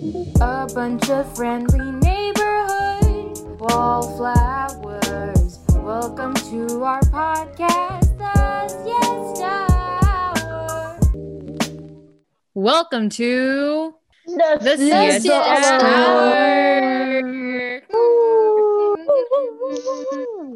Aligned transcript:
A 0.00 0.66
bunch 0.74 1.10
of 1.10 1.36
friendly 1.36 1.92
neighborhood 1.92 3.36
wallflowers. 3.60 5.58
Welcome 5.74 6.32
to 6.32 6.82
our 6.82 7.02
podcast, 7.02 8.16
The 8.16 8.68
Siesta 8.82 9.66
Hour. 10.02 10.98
Welcome 12.54 13.10
to 13.10 13.94
The, 14.24 14.58
the 14.62 14.76
Siesta 14.78 15.20
Siesta 15.20 15.84
Hour. 15.84 16.32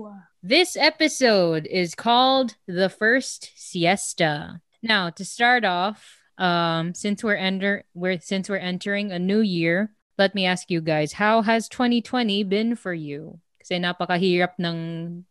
Hour. 0.00 0.28
This 0.42 0.74
episode 0.74 1.66
is 1.66 1.94
called 1.94 2.56
The 2.66 2.88
First 2.88 3.50
Siesta. 3.56 4.62
Now, 4.82 5.10
to 5.10 5.22
start 5.22 5.66
off, 5.66 6.23
um, 6.38 6.94
since 6.94 7.22
we're 7.22 7.38
enter 7.38 7.84
we're 7.94 8.18
since 8.20 8.48
we're 8.48 8.62
entering 8.62 9.12
a 9.12 9.18
new 9.18 9.40
year, 9.40 9.94
let 10.18 10.34
me 10.34 10.46
ask 10.46 10.70
you 10.70 10.80
guys, 10.80 11.14
how 11.20 11.42
has 11.42 11.68
2020 11.68 12.44
been 12.44 12.76
for 12.76 12.94
you? 12.94 13.40
Kasi 13.58 13.80
napakahirap 13.80 14.60
ng 14.60 14.78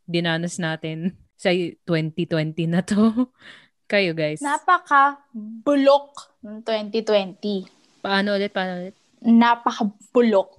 dinanas 0.10 0.58
natin 0.58 1.16
sa 1.44 1.50
2020 1.52 2.68
na 2.72 2.82
to. 2.82 3.30
Kayo 3.92 4.16
guys. 4.16 4.42
Napaka-bulok 4.42 6.40
ng 6.42 6.64
2020. 6.66 7.68
paano 8.04 8.36
ulit? 8.36 8.50
Paano 8.50 8.80
ulit? 8.80 8.96
Napaka-bulok 9.24 10.52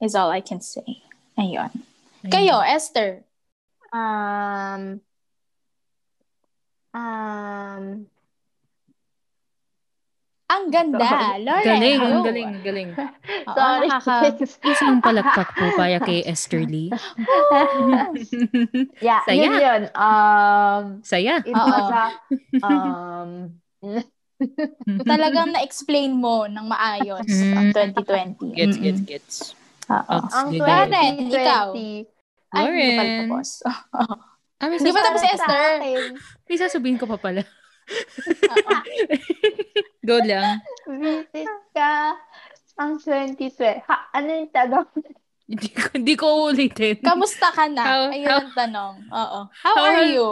is 0.00 0.14
all 0.14 0.30
I 0.30 0.40
can 0.40 0.60
say. 0.60 1.04
Ayun. 1.36 1.72
Kayo, 2.28 2.60
Esther. 2.60 3.24
Um, 3.92 5.00
um, 6.92 8.06
Ang 10.50 10.64
ganda. 10.68 11.38
Lauren. 11.38 11.64
Galing, 11.64 11.98
ang 12.00 12.22
galing, 12.22 12.50
galing. 12.66 12.88
Oo, 12.90 13.54
sorry. 13.54 13.86
nakaka- 13.86 14.34
Isang 14.66 14.98
palakpak 14.98 15.48
po 15.54 15.64
kaya 15.72 15.98
kay 15.98 16.20
Esther 16.22 16.62
Lee. 16.62 16.90
yeah, 19.00 19.22
Saya. 19.24 19.38
yun 19.38 19.52
yun. 19.54 19.82
Um, 19.94 20.82
Saya. 21.02 21.34
it 21.40 21.54
Oo. 21.54 21.62
was 21.62 21.86
a, 21.92 21.94
um, 22.66 23.30
Talagang 25.04 25.52
na-explain 25.52 26.12
mo 26.12 26.44
ng 26.44 26.64
maayos 26.64 27.28
Mm. 27.28 27.54
ang 27.54 27.66
2020. 27.70 28.50
Gets, 28.50 28.74
Mm-mm. 28.74 28.82
gets, 28.82 29.00
gets. 29.04 29.34
Oo. 29.86 30.16
Ops, 30.18 30.32
ang 30.32 30.48
good, 30.50 30.58
good. 30.58 30.66
Lauren, 30.66 31.14
ikaw. 31.28 31.66
2020, 31.70 32.08
Ay, 32.50 32.64
hindi 32.64 32.90
pa 32.90 32.98
Lauren. 32.98 33.18
tapos. 33.22 33.48
Hindi 34.60 34.90
pa 34.90 35.00
tapos 35.00 35.20
si 35.20 35.28
Esther. 35.30 35.68
may 36.42 36.56
sasabihin 36.58 36.96
ko 36.96 37.06
pa 37.06 37.16
pala. 37.16 37.40
Go 40.08 40.16
lang. 40.22 40.60
Visit 40.88 41.48
ka 41.74 42.16
ang 42.76 42.98
2020. 42.98 43.84
Ha, 43.84 43.96
ano 44.14 44.28
yung 44.30 44.50
tanong? 44.50 44.88
Hindi 45.50 45.66
ko, 45.74 45.82
hindi 45.90 46.14
ko 46.14 46.26
ulitin. 46.46 47.02
Kamusta 47.02 47.50
ka 47.50 47.66
na? 47.66 47.82
How- 47.82 48.14
Ayun 48.14 48.30
how- 48.30 48.38
ang 48.38 48.52
tanong. 48.54 48.94
Oo. 49.10 49.40
How, 49.50 49.74
How 49.74 49.82
are 49.82 50.06
has- 50.06 50.14
you, 50.14 50.26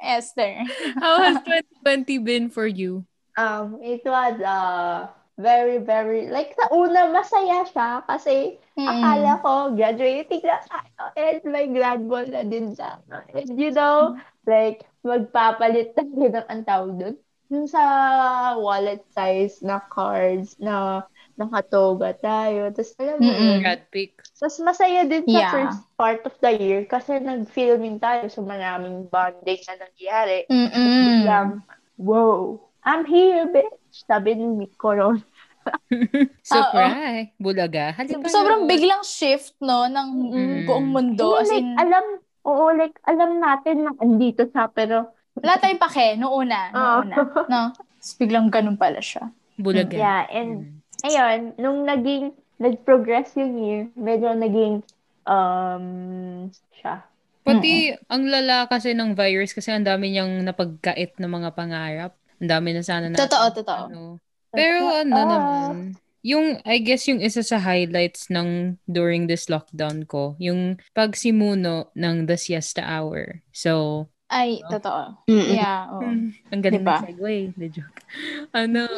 Esther? 0.00 0.64
How 1.04 1.20
has 1.20 1.36
2020 1.84 2.16
been 2.24 2.48
for 2.48 2.64
you? 2.64 3.04
Um, 3.36 3.76
it 3.84 4.00
was 4.00 4.40
uh, 4.40 5.12
very, 5.36 5.76
very, 5.76 6.32
like 6.32 6.56
sa 6.56 6.72
una 6.72 7.04
masaya 7.12 7.68
siya 7.68 8.00
kasi 8.08 8.56
Mm. 8.72 8.88
akala 8.88 9.32
ko 9.44 9.52
graduating 9.76 10.40
na 10.40 10.56
tayo 10.64 11.12
and 11.20 11.44
may 11.44 11.68
grad 11.68 12.08
ball 12.08 12.24
na 12.24 12.40
din 12.40 12.72
siya. 12.72 13.04
And 13.36 13.60
you 13.60 13.68
know, 13.68 14.16
like 14.48 14.88
magpapalit 15.02 15.92
tayo 15.96 16.08
ng 16.10 16.46
ang 16.48 16.62
tawag 16.64 16.92
doon. 16.98 17.16
Yung 17.52 17.68
sa 17.68 17.82
wallet 18.56 19.04
size 19.12 19.60
na 19.60 19.76
cards 19.76 20.56
na 20.56 21.04
nakatoga 21.36 22.16
tayo. 22.16 22.72
Tapos 22.72 22.96
alam 22.96 23.20
mo 23.20 23.32
pick. 23.92 24.16
Tapos 24.40 24.56
masaya 24.64 25.04
din 25.04 25.24
sa 25.28 25.36
Yeah. 25.36 25.52
first 25.52 25.82
part 26.00 26.20
of 26.24 26.34
the 26.40 26.52
year 26.56 26.80
kasi 26.88 27.20
nag-filming 27.20 28.00
tayo 28.00 28.24
so 28.32 28.40
maraming 28.40 29.04
bonding 29.12 29.60
na 29.68 29.74
nangyari. 29.84 30.48
Mm-mm. 30.48 30.96
Biglang, 31.20 31.50
wow, 32.00 32.56
I'm 32.82 33.04
here, 33.04 33.46
bitch. 33.52 34.08
Sabi 34.08 34.34
ni 34.34 34.66
Coron. 34.80 35.20
Surprise. 36.42 37.30
Bulaga. 37.38 37.94
Halika 37.94 38.26
Sobrang 38.26 38.66
na. 38.66 38.68
biglang 38.68 39.02
shift, 39.06 39.54
no, 39.62 39.86
ng 39.86 40.08
Mm. 40.32 40.58
buong 40.66 40.88
mundo. 40.90 41.38
As 41.38 41.52
like, 41.52 41.62
in, 41.62 41.78
alam, 41.78 42.04
oo, 42.42 42.64
like, 42.72 42.98
alam 43.04 43.38
natin 43.38 43.86
na 43.86 43.92
andito 43.98 44.46
siya, 44.46 44.68
pero, 44.68 45.10
wala 45.34 45.56
tayong 45.56 45.80
pake, 45.80 46.16
noong 46.16 46.34
una. 46.46 46.60
Noong 46.70 46.82
Oo. 46.84 47.00
una. 47.02 47.16
No? 47.48 47.62
Tapos 47.98 48.12
biglang 48.18 48.48
ganun 48.50 48.76
pala 48.76 48.98
siya. 48.98 49.30
Bulaga. 49.56 49.94
yeah, 49.94 50.26
and, 50.28 50.82
ayun, 51.02 51.54
nung 51.56 51.84
naging, 51.84 52.32
nag-progress 52.58 53.34
yung 53.34 53.58
year, 53.58 53.80
medyo 53.94 54.30
naging, 54.32 54.82
um, 55.24 55.86
siya. 56.72 57.02
Pati 57.42 57.90
ang 58.06 58.30
lala 58.30 58.70
kasi 58.70 58.94
ng 58.94 59.18
virus 59.18 59.50
kasi 59.50 59.74
ang 59.74 59.82
dami 59.82 60.14
niyang 60.14 60.46
napagkait 60.46 61.18
na 61.18 61.26
mga 61.26 61.50
pangarap. 61.58 62.14
Ang 62.38 62.50
dami 62.50 62.70
na 62.70 62.82
sana 62.86 63.10
natin. 63.10 63.18
Totoo, 63.26 63.46
totoo. 63.50 63.82
Ano. 63.90 64.02
Pero 64.54 64.78
ano 64.86 65.10
Ah. 65.10 65.26
naman, 65.26 65.98
yung 66.22 66.62
I 66.64 66.78
guess 66.78 67.06
yung 67.10 67.18
isa 67.20 67.42
sa 67.42 67.58
highlights 67.58 68.30
ng 68.30 68.78
during 68.86 69.26
this 69.26 69.50
lockdown 69.50 70.06
ko, 70.06 70.38
yung 70.38 70.78
pagsimuno 70.94 71.90
ng 71.92 72.26
The 72.30 72.38
Siesta 72.38 72.82
Hour. 72.86 73.42
So, 73.50 74.06
Ay, 74.32 74.64
Oh. 74.64 74.80
totoo. 74.80 75.02
Mm-mm. 75.28 75.52
Yeah, 75.52 75.92
oo. 75.92 76.08
ang 76.56 76.60
galing 76.64 76.80
Diba? 76.80 77.04
ng 77.04 77.06
segue. 77.12 77.36
The 77.52 77.68
joke. 77.68 78.00
Ano? 78.56 78.88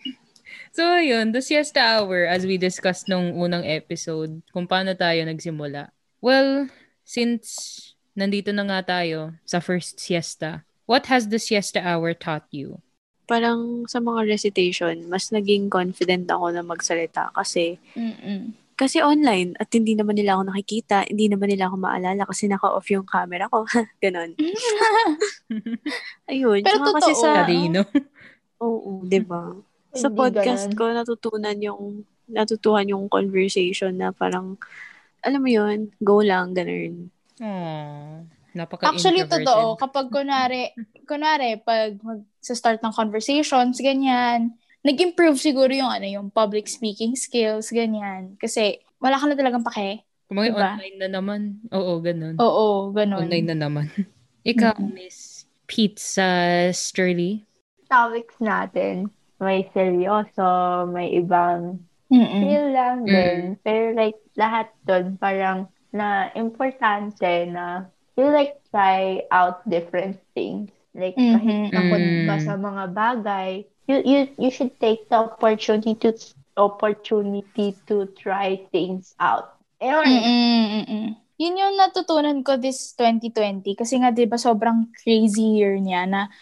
so, 0.76 0.84
ayun, 1.00 1.32
The 1.32 1.40
Siesta 1.40 1.80
Hour, 1.80 2.28
as 2.28 2.44
we 2.44 2.60
discussed 2.60 3.08
nung 3.08 3.32
unang 3.40 3.64
episode, 3.64 4.44
kung 4.52 4.68
paano 4.68 4.92
tayo 4.92 5.24
nagsimula. 5.24 5.96
Well, 6.20 6.68
since 7.08 7.96
nandito 8.12 8.52
na 8.52 8.68
nga 8.68 9.00
tayo 9.00 9.32
sa 9.48 9.64
first 9.64 9.96
siesta, 9.96 10.68
what 10.84 11.08
has 11.08 11.32
The 11.32 11.40
Siesta 11.40 11.80
Hour 11.80 12.12
taught 12.12 12.44
you? 12.52 12.84
Parang 13.26 13.84
sa 13.90 13.98
mga 13.98 14.22
recitation, 14.30 14.94
mas 15.10 15.34
naging 15.34 15.66
confident 15.66 16.30
ako 16.30 16.54
na 16.54 16.62
magsalita 16.62 17.34
kasi 17.34 17.74
Mm-mm. 17.98 18.54
kasi 18.78 19.02
online 19.02 19.58
at 19.58 19.66
hindi 19.74 19.98
naman 19.98 20.14
nila 20.14 20.38
ako 20.38 20.42
nakikita, 20.52 21.02
hindi 21.10 21.26
naman 21.26 21.50
nila 21.50 21.66
ako 21.66 21.76
maalala 21.80 22.22
kasi 22.22 22.46
naka-off 22.46 22.86
yung 22.92 23.02
camera 23.08 23.50
ko. 23.50 23.66
Ganon. 24.04 24.36
Ayun. 26.30 26.60
Pero 26.62 26.76
Tsaka 26.78 26.90
kasi 27.02 27.12
totoo. 27.12 27.22
sa, 27.24 27.30
Kadino. 27.42 27.80
oo, 28.62 29.02
di 29.02 29.20
ba? 29.24 29.52
Sa 29.96 30.12
podcast 30.12 30.70
ganun. 30.70 30.78
ko, 30.78 30.84
natutunan 30.92 31.58
yung, 31.58 31.82
natutuhan 32.30 32.86
yung 32.86 33.08
conversation 33.08 33.96
na 33.96 34.12
parang, 34.12 34.60
alam 35.24 35.40
mo 35.40 35.48
yun, 35.50 35.90
go 35.98 36.20
lang, 36.20 36.52
ganun. 36.52 37.08
Aww. 37.40 38.35
Napaka 38.56 38.88
Actually, 38.88 39.28
totoo. 39.28 39.76
Kapag 39.76 40.08
kunwari, 40.08 40.72
kunwari, 41.04 41.60
pag 41.60 42.00
mag, 42.00 42.24
sa 42.40 42.56
start 42.56 42.80
ng 42.80 42.94
conversations, 42.96 43.76
ganyan, 43.84 44.56
nag-improve 44.80 45.36
siguro 45.36 45.68
yung 45.68 45.92
ano, 45.92 46.08
yung 46.08 46.32
public 46.32 46.64
speaking 46.64 47.12
skills, 47.12 47.68
ganyan. 47.68 48.40
Kasi, 48.40 48.80
wala 48.96 49.20
ka 49.20 49.28
na 49.28 49.36
talagang 49.36 49.66
pake. 49.66 50.08
Kung 50.26 50.40
mga 50.40 50.56
Diba? 50.56 50.70
online 50.72 50.96
na 50.98 51.08
naman. 51.12 51.40
Oo, 51.70 52.00
ganun. 52.00 52.34
Oo, 52.40 52.90
ganun. 52.96 53.28
Online 53.28 53.46
na 53.52 53.56
naman. 53.68 53.86
Ikaw, 54.50 54.74
Mm-mm. 54.80 54.94
Miss 54.96 55.44
Pizza 55.68 56.30
Sturley. 56.72 57.44
Topics 57.86 58.34
natin, 58.42 59.10
may 59.38 59.68
seryoso, 59.70 60.86
may 60.90 61.12
ibang 61.14 61.82
Mm-mm. 62.10 62.40
feel 62.42 62.66
lang 62.74 63.06
din. 63.06 63.38
Pero 63.62 63.94
like, 63.94 64.18
lahat 64.34 64.70
doon 64.86 65.18
parang 65.18 65.70
na 65.94 66.30
importante 66.34 67.46
na 67.50 67.90
you 68.16 68.26
like 68.32 68.58
try 68.72 69.22
out 69.30 69.62
different 69.68 70.18
things. 70.34 70.72
Like, 70.96 71.14
Mhm. 71.14 71.32
kahit 71.36 71.56
takot 71.76 72.02
ka 72.24 72.34
Mm. 72.40 72.44
sa 72.44 72.54
mga 72.56 72.84
bagay, 72.96 73.50
you, 73.84 73.96
you, 74.02 74.20
you 74.40 74.50
should 74.50 74.72
take 74.80 75.04
the 75.12 75.28
opportunity 75.28 75.92
to 76.00 76.16
opportunity 76.56 77.76
to 77.84 78.08
try 78.16 78.56
things 78.72 79.12
out. 79.20 79.60
Ayun. 79.76 80.08
Yun 81.36 81.60
yung 81.60 81.76
natutunan 81.76 82.40
ko 82.40 82.56
this 82.56 82.96
2020 82.96 83.76
kasi 83.76 84.00
nga 84.00 84.08
'di 84.08 84.24
ba 84.24 84.40
sobrang 84.40 84.88
crazy 84.96 85.60
year 85.60 85.76
niya 85.76 86.08
na 86.08 86.32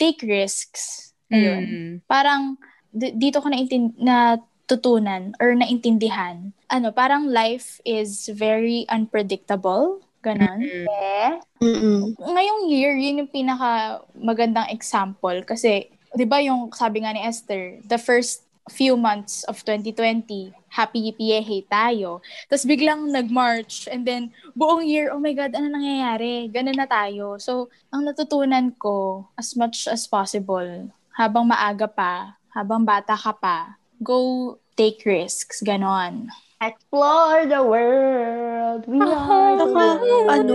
take 0.00 0.24
risks. 0.24 1.12
Ayun. 1.28 1.62
Mm. 1.68 1.92
Parang 2.08 2.56
d- 2.88 3.12
dito 3.12 3.44
ko 3.44 3.52
na 3.52 3.60
natutunan 4.00 5.36
or 5.36 5.52
naintindihan. 5.52 6.56
Ano, 6.72 6.88
parang 6.96 7.28
life 7.28 7.76
is 7.84 8.32
very 8.32 8.88
unpredictable. 8.88 10.00
Ganon. 10.18 10.60
Eh, 10.66 11.38
Mm-mm. 11.62 12.18
Ngayong 12.18 12.60
year, 12.70 12.94
yun 12.98 13.22
yung 13.24 13.30
pinaka 13.30 14.02
magandang 14.18 14.70
example 14.74 15.38
kasi 15.46 15.90
'di 16.14 16.26
ba 16.26 16.42
yung 16.42 16.72
sabi 16.74 17.04
nga 17.04 17.14
ni 17.14 17.22
Esther, 17.22 17.78
the 17.86 18.00
first 18.00 18.48
few 18.68 19.00
months 19.00 19.48
of 19.48 19.56
2020, 19.64 20.52
happy 20.68 21.08
yippee 21.08 21.64
tayo. 21.66 22.20
Tapos 22.46 22.68
biglang 22.68 23.08
nag-March 23.08 23.88
and 23.88 24.04
then 24.04 24.30
buong 24.52 24.84
year, 24.84 25.08
oh 25.08 25.18
my 25.18 25.32
God, 25.32 25.56
ano 25.56 25.72
nangyayari? 25.72 26.52
Ganun 26.52 26.76
na 26.76 26.84
tayo. 26.84 27.40
So, 27.40 27.72
ang 27.88 28.04
natutunan 28.04 28.76
ko, 28.76 29.26
as 29.40 29.56
much 29.56 29.88
as 29.88 30.04
possible, 30.04 30.92
habang 31.16 31.48
maaga 31.48 31.88
pa, 31.88 32.36
habang 32.52 32.84
bata 32.84 33.16
ka 33.16 33.32
pa, 33.32 33.80
go 33.98 34.54
take 34.76 35.02
risks, 35.08 35.64
ganon. 35.64 36.28
Explore 36.58 37.46
the 37.46 37.62
world. 37.62 38.82
We 38.84 38.98
are 38.98 39.54
the 39.56 39.68
world. 39.68 40.26
ano, 40.28 40.54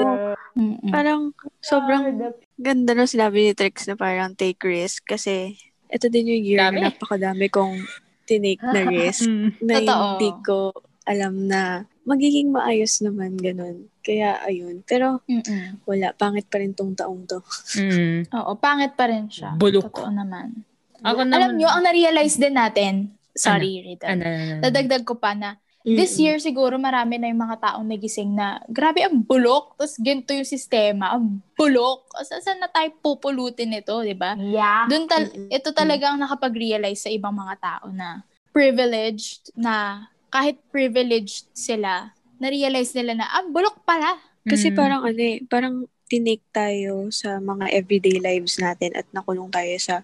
Mm-mm. 0.54 0.92
Parang 0.92 1.32
sobrang 1.60 2.12
ganda 2.56 2.92
na 2.92 3.08
sinabi 3.08 3.40
ni 3.42 3.54
Trix 3.54 3.88
na 3.88 3.96
parang 3.96 4.36
take 4.36 4.60
risk 4.62 5.08
kasi 5.08 5.56
ito 5.88 6.06
din 6.08 6.28
yung 6.28 6.44
year 6.44 6.60
Dami. 6.62 6.78
na 6.78 6.92
napakadami 6.92 7.48
kong 7.48 7.82
tinake 8.24 8.62
na 8.62 8.84
risk 8.92 9.26
Mm. 9.26 9.50
na 9.60 9.74
Totoo. 9.80 10.06
hindi 10.12 10.30
ko 10.44 10.58
alam 11.04 11.34
na 11.46 11.62
magiging 12.04 12.52
maayos 12.52 13.00
naman 13.00 13.34
ganun. 13.34 13.88
Kaya 14.00 14.44
ayun. 14.44 14.84
Pero 14.84 15.24
Mm-mm. 15.26 15.82
wala, 15.84 16.12
pangit 16.12 16.46
pa 16.46 16.60
rin 16.60 16.72
tong 16.72 16.94
taong 16.94 17.24
to. 17.26 17.40
Mm. 17.74 18.28
Oo, 18.30 18.52
pangit 18.56 18.94
pa 18.94 19.08
rin 19.08 19.26
siya. 19.26 19.56
Bulok. 19.56 19.88
Totoo 19.88 20.12
naman. 20.12 20.68
Ako 21.00 21.24
naman, 21.24 21.32
Alam 21.34 21.52
nyo, 21.56 21.68
ang 21.68 21.84
na-realize 21.84 22.36
din 22.36 22.54
natin, 22.54 22.94
sorry, 23.34 23.82
Rita. 23.82 24.08
Ano, 24.10 24.22
ano, 24.22 24.44
ano. 24.54 24.62
Dadagdag 24.62 25.04
ko 25.04 25.16
pa 25.16 25.32
na, 25.34 25.60
this 25.84 26.16
Mm-mm. 26.16 26.24
year 26.24 26.38
siguro 26.40 26.80
marami 26.80 27.20
na 27.20 27.28
yung 27.28 27.44
mga 27.44 27.60
taong 27.60 27.84
nagising 27.84 28.32
na, 28.32 28.64
grabe 28.68 29.04
ang 29.04 29.20
bulok, 29.20 29.76
tapos 29.76 30.00
ganito 30.00 30.32
yung 30.32 30.48
sistema, 30.48 31.12
ang 31.12 31.44
bulok. 31.54 32.08
Sa 32.24 32.40
saan 32.40 32.58
na 32.58 32.68
tayo 32.68 32.88
pupulutin 33.00 33.76
ito, 33.76 34.00
di 34.00 34.16
ba? 34.16 34.34
Yeah. 34.36 34.88
Doon 34.88 35.06
tal- 35.06 35.28
Mm-mm. 35.30 35.52
ito 35.52 35.70
talagang 35.72 36.16
nakapag-realize 36.18 37.04
sa 37.04 37.12
ibang 37.12 37.36
mga 37.36 37.56
tao 37.60 37.92
na 37.92 38.24
privileged 38.56 39.52
na 39.54 40.08
kahit 40.30 40.58
privileged 40.72 41.52
sila, 41.52 42.16
na-realize 42.40 42.96
nila 42.96 43.14
na, 43.14 43.26
ah, 43.30 43.46
bulok 43.46 43.84
pala. 43.84 44.18
Kasi 44.44 44.72
Mm. 44.72 44.76
parang 44.76 45.02
ano 45.04 45.20
eh, 45.20 45.40
parang 45.46 45.76
tinake 46.08 46.44
tayo 46.52 47.08
sa 47.10 47.38
mga 47.38 47.72
everyday 47.72 48.20
lives 48.20 48.56
natin 48.58 48.92
at 48.94 49.08
nakulong 49.12 49.50
tayo 49.50 49.72
sa 49.80 49.96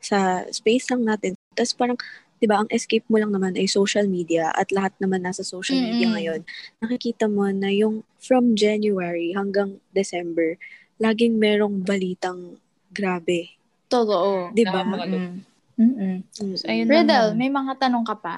sa 0.00 0.42
space 0.48 0.88
lang 0.88 1.04
natin. 1.04 1.36
Tapos 1.52 1.76
parang, 1.76 1.98
di 2.40 2.48
ba, 2.48 2.64
ang 2.64 2.68
escape 2.72 3.04
mo 3.12 3.20
lang 3.20 3.30
naman 3.30 3.52
ay 3.54 3.68
social 3.68 4.08
media 4.08 4.48
at 4.56 4.72
lahat 4.72 4.96
naman 4.96 5.20
nasa 5.20 5.44
social 5.44 5.76
media 5.76 6.08
Mm-mm. 6.08 6.16
ngayon. 6.16 6.40
Nakikita 6.80 7.28
mo 7.28 7.44
na 7.52 7.68
yung 7.68 8.00
from 8.16 8.56
January 8.56 9.36
hanggang 9.36 9.76
December, 9.92 10.56
laging 10.96 11.36
merong 11.36 11.84
balitang 11.84 12.56
grabe. 12.88 13.52
Totoo. 13.92 14.56
Di 14.56 14.64
ba? 14.64 14.80
Mm. 14.80 15.44
Mm-mm. 15.80 16.16
Mm. 16.24 16.88
Riddle, 16.88 17.32
naman. 17.32 17.40
may 17.40 17.50
mga 17.52 17.72
tanong 17.76 18.04
ka 18.08 18.16
pa? 18.16 18.36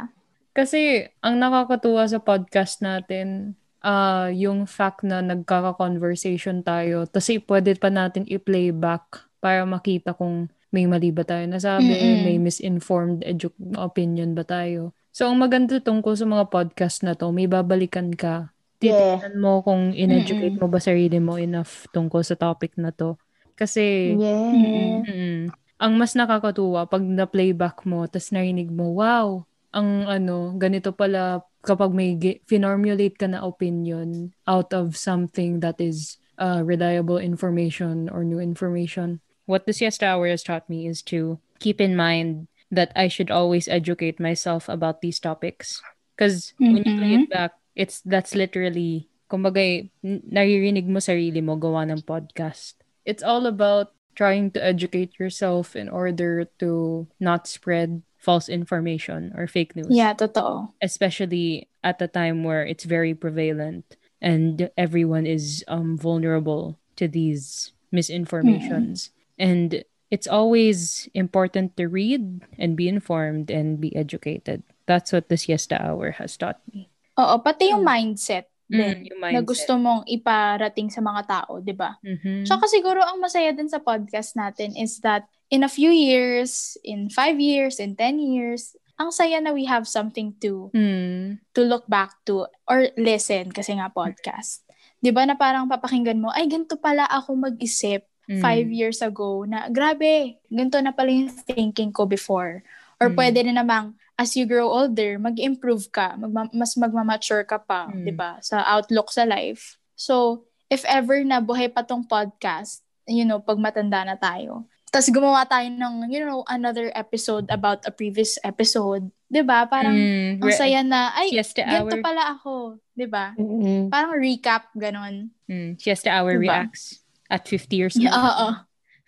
Kasi 0.52 1.06
ang 1.22 1.38
nakakatuwa 1.38 2.04
sa 2.04 2.19
podcast 2.19 2.82
natin, 2.82 3.54
ah 3.82 4.31
yung 4.31 4.66
fact 4.66 5.02
na 5.02 5.22
nagkaka-conversation 5.22 6.62
tayo, 6.62 7.06
kasi 7.10 7.38
pwede 7.43 7.75
pa 7.78 7.90
natin 7.90 8.26
i-play 8.31 8.70
back 8.70 9.31
para 9.43 9.66
makita 9.66 10.14
kung 10.14 10.46
may 10.72 10.88
mali 10.88 11.12
ba 11.12 11.22
tayo 11.22 11.44
nasabi, 11.44 11.92
Mm-mm. 11.92 12.24
may 12.24 12.36
misinformed 12.40 13.20
edu- 13.22 13.54
opinion 13.76 14.32
ba 14.32 14.42
tayo. 14.42 14.96
So, 15.12 15.28
ang 15.28 15.38
maganda 15.38 15.76
tungkol 15.78 16.16
sa 16.16 16.24
mga 16.24 16.48
podcast 16.48 17.04
na 17.04 17.12
to, 17.12 17.28
may 17.30 17.44
babalikan 17.44 18.16
ka. 18.16 18.48
Yeah. 18.80 19.20
Titignan 19.20 19.36
mo 19.38 19.60
kung 19.60 19.92
in-educate 19.92 20.56
mo 20.56 20.66
ba 20.66 20.80
sarili 20.80 21.20
mo 21.20 21.36
enough 21.36 21.86
tungkol 21.92 22.24
sa 22.24 22.34
topic 22.34 22.74
na 22.80 22.90
to. 22.90 23.20
Kasi, 23.54 24.16
Yeah. 24.16 25.04
Mm. 25.04 25.52
Ang 25.82 25.98
mas 25.98 26.14
nakakatuwa 26.14 26.86
pag 26.86 27.02
na-playback 27.02 27.82
mo, 27.82 28.06
tas 28.06 28.30
narinig 28.30 28.70
mo, 28.70 28.94
wow, 28.94 29.42
ang 29.75 30.06
ano, 30.06 30.54
ganito 30.54 30.94
pala 30.94 31.42
kapag 31.66 31.90
may 31.90 32.14
gi- 32.14 32.38
finormulate 32.46 33.18
ka 33.18 33.26
na 33.26 33.42
opinion 33.42 34.30
out 34.46 34.70
of 34.70 34.94
something 34.94 35.58
that 35.58 35.82
is 35.82 36.22
uh, 36.38 36.62
reliable 36.62 37.18
information 37.18 38.06
or 38.14 38.22
new 38.22 38.38
information. 38.38 39.18
What 39.52 39.69
the 39.69 39.76
siesta 39.76 40.08
hour 40.08 40.32
has 40.32 40.40
taught 40.40 40.64
me 40.72 40.88
is 40.88 41.04
to 41.12 41.37
keep 41.60 41.76
in 41.76 41.93
mind 41.93 42.49
that 42.72 42.88
I 42.96 43.12
should 43.12 43.28
always 43.28 43.69
educate 43.69 44.16
myself 44.16 44.64
about 44.64 45.04
these 45.04 45.20
topics. 45.20 45.84
Because 46.16 46.56
when 46.56 46.81
you 46.81 46.96
play 46.96 47.12
it 47.20 47.28
back, 47.28 47.52
it's 47.76 48.00
that's 48.00 48.32
literally, 48.32 49.12
kumbaga, 49.28 49.93
naririnig 50.00 50.88
mo 50.88 51.04
sarili 51.04 51.44
mo 51.44 51.60
gawa 51.60 51.84
ng 51.84 52.00
podcast. 52.00 52.81
It's 53.04 53.20
all 53.20 53.44
about 53.44 53.93
trying 54.16 54.56
to 54.56 54.64
educate 54.64 55.20
yourself 55.20 55.76
in 55.76 55.93
order 55.93 56.49
to 56.64 57.04
not 57.20 57.44
spread 57.44 58.00
false 58.16 58.49
information 58.49 59.37
or 59.37 59.44
fake 59.44 59.76
news. 59.76 59.93
Yeah, 59.93 60.16
totoo. 60.16 60.72
Especially 60.81 61.69
at 61.84 62.00
a 62.00 62.08
time 62.08 62.40
where 62.40 62.64
it's 62.64 62.88
very 62.88 63.12
prevalent 63.12 64.00
and 64.16 64.72
everyone 64.81 65.28
is 65.28 65.60
um, 65.69 66.00
vulnerable 66.00 66.81
to 66.96 67.04
these 67.04 67.76
misinformations. 67.93 69.12
And 69.38 69.84
it's 70.11 70.29
always 70.29 71.08
important 71.14 71.76
to 71.81 71.88
read 71.88 72.44
and 72.61 72.76
be 72.76 72.88
informed 72.88 73.49
and 73.49 73.81
be 73.81 73.94
educated. 73.96 74.62
That's 74.84 75.12
what 75.12 75.29
the 75.29 75.38
siesta 75.40 75.81
hour 75.81 76.12
has 76.20 76.37
taught 76.37 76.61
me. 76.69 76.93
Oo, 77.17 77.38
pati 77.40 77.73
yung 77.73 77.84
mindset 77.84 78.49
Mm, 78.73 78.79
din 78.79 78.99
yung 79.12 79.20
na 79.20 79.25
mindset. 79.37 79.49
gusto 79.52 79.73
mong 79.76 80.08
iparating 80.08 80.88
sa 80.88 81.05
mga 81.05 81.23
tao, 81.29 81.61
di 81.61 81.76
ba? 81.76 82.00
Mhm. 82.00 82.49
Tsaka 82.49 82.64
siguro 82.73 83.05
ang 83.05 83.20
masaya 83.20 83.52
din 83.52 83.69
sa 83.69 83.76
podcast 83.79 84.32
natin 84.32 84.73
is 84.73 85.05
that 85.05 85.29
in 85.52 85.61
a 85.61 85.69
few 85.69 85.93
years, 85.93 86.81
in 86.81 87.12
five 87.12 87.37
years, 87.37 87.76
in 87.76 87.93
10 87.93 88.17
years, 88.17 88.73
ang 88.96 89.12
saya 89.12 89.40
na 89.44 89.52
we 89.52 89.69
have 89.69 89.85
something 89.85 90.32
to 90.40 90.73
Mm. 90.73 91.37
to 91.52 91.61
look 91.64 91.85
back 91.85 92.17
to 92.25 92.49
or 92.64 92.88
listen 92.96 93.52
kasi 93.52 93.76
nga 93.76 93.93
podcast. 93.93 94.64
'Di 95.05 95.12
ba 95.12 95.28
na 95.28 95.37
parang 95.37 95.69
papakinggan 95.69 96.23
mo, 96.23 96.32
ay 96.32 96.49
ganito 96.49 96.81
pala 96.81 97.05
ako 97.12 97.37
mag-isip 97.37 98.08
Mm. 98.24 98.38
five 98.38 98.69
years 98.70 99.02
ago 99.02 99.42
na 99.42 99.66
grabe, 99.66 100.38
ganito 100.46 100.78
na 100.78 100.94
pala 100.94 101.10
yung 101.10 101.30
thinking 101.42 101.90
ko 101.90 102.06
before. 102.06 102.62
Or 103.02 103.10
Mm. 103.10 103.16
pwede 103.19 103.38
na 103.42 103.60
namang 103.60 103.98
as 104.14 104.38
you 104.38 104.46
grow 104.46 104.70
older, 104.70 105.19
mag-improve 105.19 105.90
ka, 105.90 106.14
magma- 106.14 106.52
mas 106.54 106.78
magma-mature 106.78 107.42
ka 107.42 107.58
pa, 107.58 107.90
Mm. 107.90 108.06
'di 108.06 108.12
ba? 108.14 108.38
Sa 108.38 108.62
outlook 108.62 109.10
sa 109.10 109.26
life. 109.26 109.74
So, 109.98 110.46
if 110.70 110.86
ever 110.86 111.19
na 111.26 111.42
buhay 111.42 111.66
pa 111.66 111.82
tong 111.82 112.06
podcast, 112.06 112.86
you 113.04 113.26
know, 113.26 113.42
pag 113.42 113.58
matanda 113.58 114.06
na 114.06 114.14
tayo, 114.14 114.70
tapos 114.88 115.10
gumawa 115.10 115.42
tayo 115.42 115.66
ng, 115.66 116.06
you 116.06 116.22
know, 116.22 116.46
another 116.46 116.94
episode 116.94 117.50
about 117.50 117.82
a 117.82 117.90
previous 117.90 118.38
episode, 118.40 119.10
'di 119.26 119.42
ba? 119.42 119.66
Parang 119.66 119.98
Mm. 119.98 120.38
ang 120.38 120.52
saya 120.54 120.86
na, 120.86 121.10
ay, 121.12 121.34
ganito 121.34 121.90
hour. 121.90 121.98
pala 121.98 122.22
ako, 122.30 122.78
'di 122.94 123.10
ba? 123.10 123.34
Mm-mm. 123.34 123.90
Parang 123.90 124.14
recap 124.14 124.70
ganon. 124.72 125.26
Mm. 125.50 125.75
Siesta 125.75 126.14
hour 126.14 126.38
Diba? 126.38 126.62
reacts 126.70 127.01
at 127.32 127.49
50 127.49 127.73
years 127.73 127.96
Yeah, 127.96 128.12
old. 128.12 128.29
oo. 128.29 128.49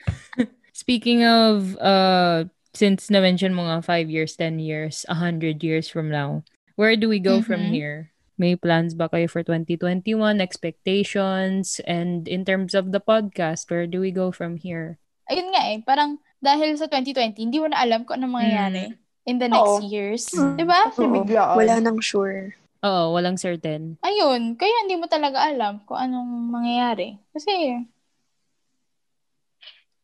Speaking 0.72 1.22
of, 1.22 1.76
uh, 1.78 2.48
since 2.72 3.12
na-mention 3.12 3.52
mo 3.54 3.68
nga 3.68 3.78
5 3.84 4.08
years, 4.10 4.34
10 4.34 4.58
years, 4.58 5.04
100 5.06 5.62
years 5.62 5.86
from 5.86 6.08
now, 6.10 6.42
where 6.74 6.96
do 6.96 7.06
we 7.06 7.20
go 7.20 7.38
from 7.38 7.68
Mhm. 7.68 7.72
here? 7.72 7.98
May 8.34 8.58
plans 8.58 8.98
ba 8.98 9.06
kayo 9.06 9.30
for 9.30 9.46
2021? 9.46 10.42
Expectations? 10.42 11.78
And 11.86 12.26
in 12.26 12.42
terms 12.42 12.74
of 12.74 12.90
the 12.90 12.98
podcast, 12.98 13.70
where 13.70 13.86
do 13.86 14.02
we 14.02 14.10
go 14.10 14.34
from 14.34 14.58
here? 14.58 14.98
Ayun 15.30 15.54
nga 15.54 15.62
eh, 15.70 15.78
parang 15.86 16.18
dahil 16.42 16.74
sa 16.74 16.90
2020, 16.90 17.38
hindi 17.38 17.62
mo 17.62 17.70
na 17.70 17.78
alam 17.78 18.02
kung 18.02 18.18
ano 18.18 18.34
mangyayari 18.34 18.90
in 19.24 19.38
the 19.38 19.46
next 19.46 19.78
Oo. 19.80 19.86
years. 19.86 20.28
Mm. 20.34 20.58
'Di 20.58 20.64
ba? 20.66 20.80
Kasi 20.90 21.06
biglaan. 21.06 21.56
Wala 21.56 21.74
nang 21.78 22.02
sure. 22.02 22.58
Oo, 22.84 23.16
walang 23.16 23.40
certain. 23.40 23.96
Ayun, 24.04 24.58
kaya 24.60 24.74
hindi 24.84 24.98
mo 24.98 25.08
talaga 25.08 25.40
alam 25.48 25.80
kung 25.88 25.96
anong 25.96 26.28
mangyayari. 26.52 27.16
Kasi, 27.32 27.80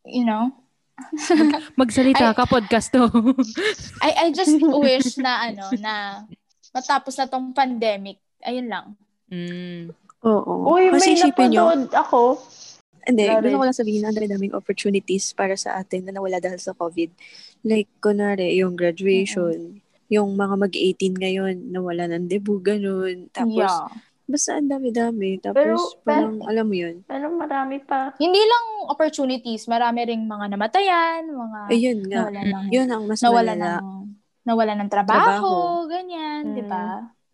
you 0.04 0.24
know, 0.24 0.52
Magsalita 1.80 2.28
Ay- 2.32 2.36
ka, 2.36 2.44
podcast 2.44 2.92
to. 2.92 3.08
I, 4.04 4.28
I 4.28 4.36
just 4.36 4.52
wish 4.60 5.16
na 5.16 5.48
ano, 5.48 5.72
na 5.80 6.24
matapos 6.76 7.16
na 7.16 7.26
tong 7.26 7.56
pandemic. 7.56 8.20
Ayun 8.44 8.68
lang. 8.68 8.86
mm. 9.32 9.96
Oo. 10.20 10.76
Uy, 10.76 10.92
Kasi 10.92 11.16
may 11.16 11.48
nyo, 11.48 11.72
napanood 11.72 11.88
ako. 11.96 12.36
Hindi, 13.08 13.24
Sorry. 13.24 13.40
gusto 13.40 13.56
ko 13.56 13.64
lang 13.64 13.80
sabihin, 13.80 14.04
ang 14.04 14.12
dami-daming 14.12 14.52
opportunities 14.52 15.32
para 15.32 15.56
sa 15.56 15.80
atin 15.80 16.04
na 16.04 16.12
nawala 16.12 16.36
dahil 16.36 16.60
sa 16.60 16.76
COVID. 16.76 17.08
Like, 17.64 17.88
kunwari, 18.04 18.60
yung 18.60 18.76
graduation, 18.76 19.80
yung 20.12 20.36
mga 20.36 20.54
mag-18 20.60 21.16
ngayon, 21.16 21.54
nawala 21.72 22.04
ng 22.12 22.28
debut, 22.28 22.60
ganun. 22.60 23.32
Tapos, 23.32 23.64
yeah. 23.64 23.88
Basta 24.30 24.54
ang 24.54 24.66
dami-dami. 24.66 25.36
Tapos, 25.36 25.58
Pero- 25.60 26.00
parang, 26.02 26.38
alam 26.42 26.64
mo 26.64 26.72
yun. 26.72 27.02
Pero 27.04 27.26
marami 27.28 27.76
pa. 27.78 28.14
Hindi 28.16 28.38
lang 28.38 28.64
opportunities, 28.88 29.66
marami 29.66 30.06
ring 30.06 30.24
mga 30.24 30.46
namatayan, 30.48 31.26
mga 31.26 31.60
Ayun 31.68 31.98
nga. 32.06 32.18
nawala 32.24 32.40
ng, 32.40 32.64
Yun 32.70 32.88
ang 32.88 33.02
mas 33.04 33.20
nawala 33.20 33.52
malala. 33.52 33.68
ng, 33.76 33.86
nawala 34.42 34.72
ng 34.74 34.88
trabaho, 34.88 35.20
Trabaho. 35.20 35.52
ganyan, 35.86 36.42
Mm. 36.44 36.54
di 36.54 36.64
ba? 36.64 36.86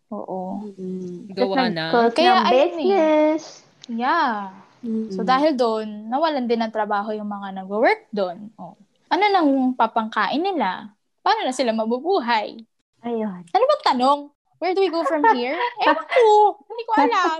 Oo. 0.09 0.39
Mm. 0.73 1.15
Gawa 1.31 1.55
na. 1.67 1.85
Kaya 2.09 2.31
ng 2.33 2.43
ayun 2.43 2.51
eh. 2.51 2.61
business. 2.67 3.41
Yeah. 3.87 4.51
Mm-mm. 4.77 5.09
So 5.09 5.21
dahil 5.21 5.53
doon, 5.53 6.07
nawalan 6.07 6.45
din 6.45 6.59
ng 6.59 6.69
trabaho 6.69 7.09
yung 7.09 7.25
mga 7.25 7.55
nagwo-work 7.55 8.07
doon. 8.09 8.53
Oh. 8.55 8.77
Ano 9.07 9.23
nang 9.25 9.49
papangkain 9.73 10.37
nila? 10.37 10.91
Paano 11.19 11.43
na 11.43 11.51
sila 11.51 11.71
mabubuhay? 11.71 12.55
Ayun. 12.99 13.41
Ano 13.47 13.63
ba 13.63 13.75
tanong? 13.85 14.19
Where 14.57 14.73
do 14.73 14.81
we 14.81 14.89
go 14.89 15.05
from 15.05 15.23
here? 15.37 15.57
Ewan 15.85 16.01
ko. 16.01 16.25
Hindi 16.65 16.83
ko 16.85 16.93
alam. 16.97 17.37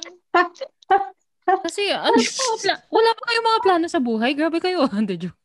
Kasi, 1.48 1.90
ano 1.96 2.14
yung 2.20 2.38
mga 2.38 2.58
pla- 2.60 2.84
wala 2.92 3.10
pa 3.16 3.24
kayong 3.24 3.48
mga 3.48 3.64
plano 3.64 3.86
sa 3.88 4.04
buhay? 4.04 4.32
Grabe 4.36 4.60
kayo. 4.60 4.86
Hindi, 4.92 5.16
joke. 5.28 5.40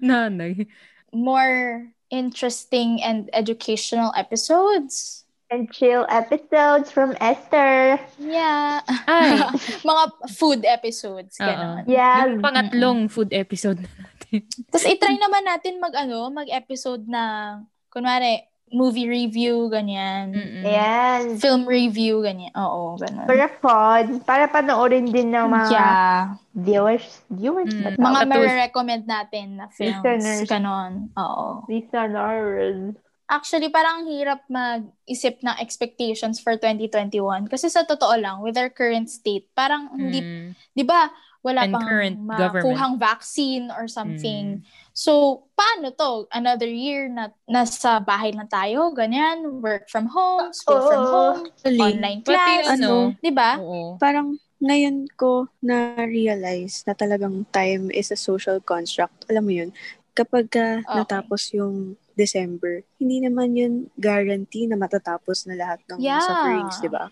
Nanay. 0.00 0.66
More 1.12 1.88
interesting 2.08 3.00
and 3.04 3.28
educational 3.36 4.12
episodes. 4.16 5.24
And 5.48 5.68
chill 5.72 6.04
episodes 6.12 6.92
from 6.92 7.16
Esther. 7.20 7.96
Yeah. 8.20 8.84
Ay. 9.08 9.40
mga 9.88 10.04
food 10.36 10.60
episodes. 10.68 11.40
Ganon. 11.40 11.88
Yeah. 11.88 12.28
Yung 12.28 12.44
pangatlong 12.44 13.08
food 13.08 13.32
episode 13.32 13.80
na 13.80 13.88
natin. 13.88 14.44
Tapos 14.68 14.84
itry 14.84 15.16
naman 15.16 15.44
natin 15.48 15.80
mag 15.80 15.96
ano, 15.96 16.28
mag-episode 16.28 17.08
na 17.08 17.56
kunwari 17.88 18.44
movie 18.72 19.08
review 19.08 19.68
ganyan. 19.72 20.32
Mm-mm. 20.32 20.64
Ayan. 20.64 21.22
Film 21.40 21.64
review 21.64 22.20
ganyan. 22.20 22.52
Oo, 22.56 22.96
ganun. 22.98 23.26
Para 23.26 23.46
fun. 23.60 24.04
Para 24.24 24.44
panoorin 24.48 25.08
din 25.08 25.32
ng 25.32 25.46
mga 25.48 25.72
yeah. 25.72 26.36
viewers. 26.52 27.22
Viewers 27.30 27.72
Mm. 27.72 28.00
Mga 28.00 28.20
marirecommend 28.28 29.04
natin 29.04 29.60
na 29.60 29.66
films. 29.70 30.00
Listeners. 30.00 30.48
Ganon. 30.48 31.12
Oo. 31.14 31.64
Listeners. 31.68 32.96
Actually, 33.28 33.68
parang 33.68 34.02
ang 34.02 34.08
hirap 34.08 34.40
mag-isip 34.48 35.44
ng 35.44 35.56
expectations 35.60 36.40
for 36.40 36.56
2021. 36.56 37.44
Kasi 37.44 37.68
sa 37.68 37.84
totoo 37.84 38.16
lang, 38.16 38.40
with 38.40 38.56
our 38.56 38.72
current 38.72 39.12
state, 39.12 39.44
parang 39.52 39.92
hindi, 39.92 40.24
Mm. 40.24 40.48
di 40.72 40.84
ba, 40.88 41.12
wala 41.44 41.68
And 41.68 41.72
pang 41.72 41.86
makuhang 42.24 42.96
vaccine 42.98 43.70
or 43.70 43.84
Mm. 43.84 44.64
So, 44.98 45.46
paano 45.54 45.94
to? 45.94 46.26
Another 46.34 46.66
year 46.66 47.06
na 47.06 47.30
nasa 47.46 48.02
bahay 48.02 48.34
lang 48.34 48.50
tayo, 48.50 48.90
ganyan, 48.90 49.62
work 49.62 49.86
from 49.86 50.10
home, 50.10 50.50
school 50.50 50.82
from 50.82 51.06
Oo. 51.06 51.12
home, 51.14 51.40
Actually, 51.54 51.78
online 51.78 52.20
Pati 52.26 52.34
class, 52.34 52.66
ano, 52.74 53.14
di 53.22 53.30
ba? 53.30 53.62
oo. 53.62 53.94
parang 54.02 54.34
ngayon 54.58 55.06
ko 55.14 55.46
na-realize 55.62 56.82
na 56.82 56.98
talagang 56.98 57.46
time 57.54 57.94
is 57.94 58.10
a 58.10 58.18
social 58.18 58.58
construct. 58.58 59.22
Alam 59.30 59.46
mo 59.46 59.52
yun, 59.54 59.70
kapag 60.18 60.50
ka 60.50 60.82
Okay. 60.82 60.96
natapos 60.98 61.54
yung 61.54 61.94
December, 62.18 62.82
hindi 62.98 63.22
naman 63.22 63.54
yun 63.54 63.74
guarantee 63.94 64.66
na 64.66 64.74
matatapos 64.74 65.46
na 65.46 65.54
lahat 65.54 65.78
ng 65.86 66.02
Yeah. 66.02 66.18
sufferings, 66.18 66.82
di 66.82 66.90
ba? 66.90 67.06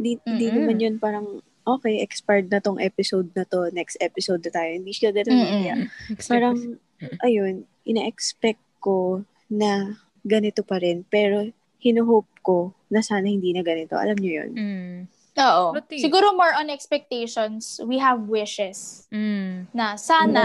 Hindi, 0.00 0.16
hindi 0.24 0.48
naman 0.56 0.80
yun 0.80 0.96
parang, 0.96 1.44
okay, 1.68 2.00
expired 2.00 2.48
na 2.48 2.64
tong 2.64 2.80
episode 2.80 3.28
na 3.36 3.44
to, 3.44 3.68
next 3.76 4.00
episode 4.00 4.40
na 4.40 4.56
tayo. 4.56 4.70
Hindi 4.72 4.96
siya 4.96 5.12
ganun. 5.12 5.36
Yeah. 5.60 5.92
Parang, 6.24 6.80
ayun, 7.20 7.64
ina-expect 7.82 8.60
ko 8.78 9.22
na 9.46 9.94
ganito 10.22 10.62
pa 10.62 10.78
rin, 10.78 11.06
pero 11.06 11.46
hinuhope 11.78 12.30
ko 12.42 12.74
na 12.90 13.00
sana 13.00 13.26
hindi 13.26 13.54
na 13.54 13.62
ganito. 13.62 13.94
Alam 13.94 14.18
niyo 14.18 14.42
yun? 14.42 14.50
Mm. 14.52 14.98
Oo. 15.36 15.64
Pati- 15.76 16.00
Siguro 16.00 16.32
more 16.32 16.56
on 16.56 16.72
expectations, 16.72 17.78
we 17.84 18.00
have 18.00 18.24
wishes 18.26 19.04
Mm. 19.12 19.68
na 19.70 19.94
sana 19.94 20.42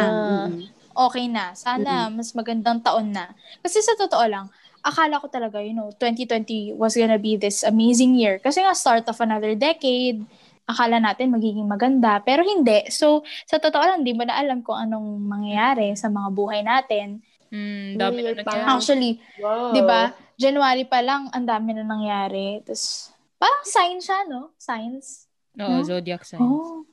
Mm-mm. 0.51 0.67
okay 1.07 1.25
na. 1.25 1.55
Sana 1.55 2.11
mas 2.11 2.35
magandang 2.35 2.83
taon 2.83 3.15
na. 3.15 3.31
Kasi 3.63 3.79
sa 3.79 3.95
totoo 3.95 4.25
lang, 4.27 4.51
akala 4.83 5.21
ko 5.21 5.29
talaga, 5.31 5.63
you 5.63 5.71
know, 5.71 5.93
2020 5.95 6.75
was 6.75 6.93
gonna 6.93 7.21
be 7.21 7.37
this 7.37 7.63
amazing 7.63 8.17
year. 8.17 8.37
Kasi 8.37 8.59
nga, 8.59 8.75
start 8.75 9.07
of 9.07 9.17
another 9.21 9.53
decade, 9.55 10.25
akala 10.71 10.97
natin 10.97 11.29
magiging 11.29 11.67
maganda, 11.67 12.17
pero 12.19 12.41
hindi. 12.41 12.87
So, 12.87 13.21
sa 13.43 13.59
totoo 13.59 13.83
lang, 13.83 14.01
di 14.01 14.15
mo 14.15 14.23
na 14.23 14.39
alam 14.39 14.63
kung 14.63 14.79
anong 14.79 15.19
mangyayari 15.21 15.93
sa 15.93 16.07
mga 16.07 16.29
buhay 16.31 16.61
natin. 16.63 17.19
Mm, 17.51 17.99
dami 17.99 18.19
New 18.23 18.31
na 18.31 18.41
nangyari. 18.41 18.63
Actually, 18.65 19.11
Wow. 19.37 19.75
di 19.75 19.81
ba, 19.83 20.01
January 20.35 20.83
pa 20.83 21.03
lang, 21.03 21.27
ang 21.29 21.43
dami 21.43 21.75
na 21.75 21.83
nangyari. 21.83 22.63
Tapos, 22.63 23.11
parang 23.35 23.63
sign 23.63 23.99
siya, 23.99 24.23
no? 24.25 24.55
Science. 24.55 25.27
Oo, 25.55 25.79
Hmm? 25.79 25.83
zodiac 25.83 26.23
sign. 26.23 26.39
Oh. 26.39 26.87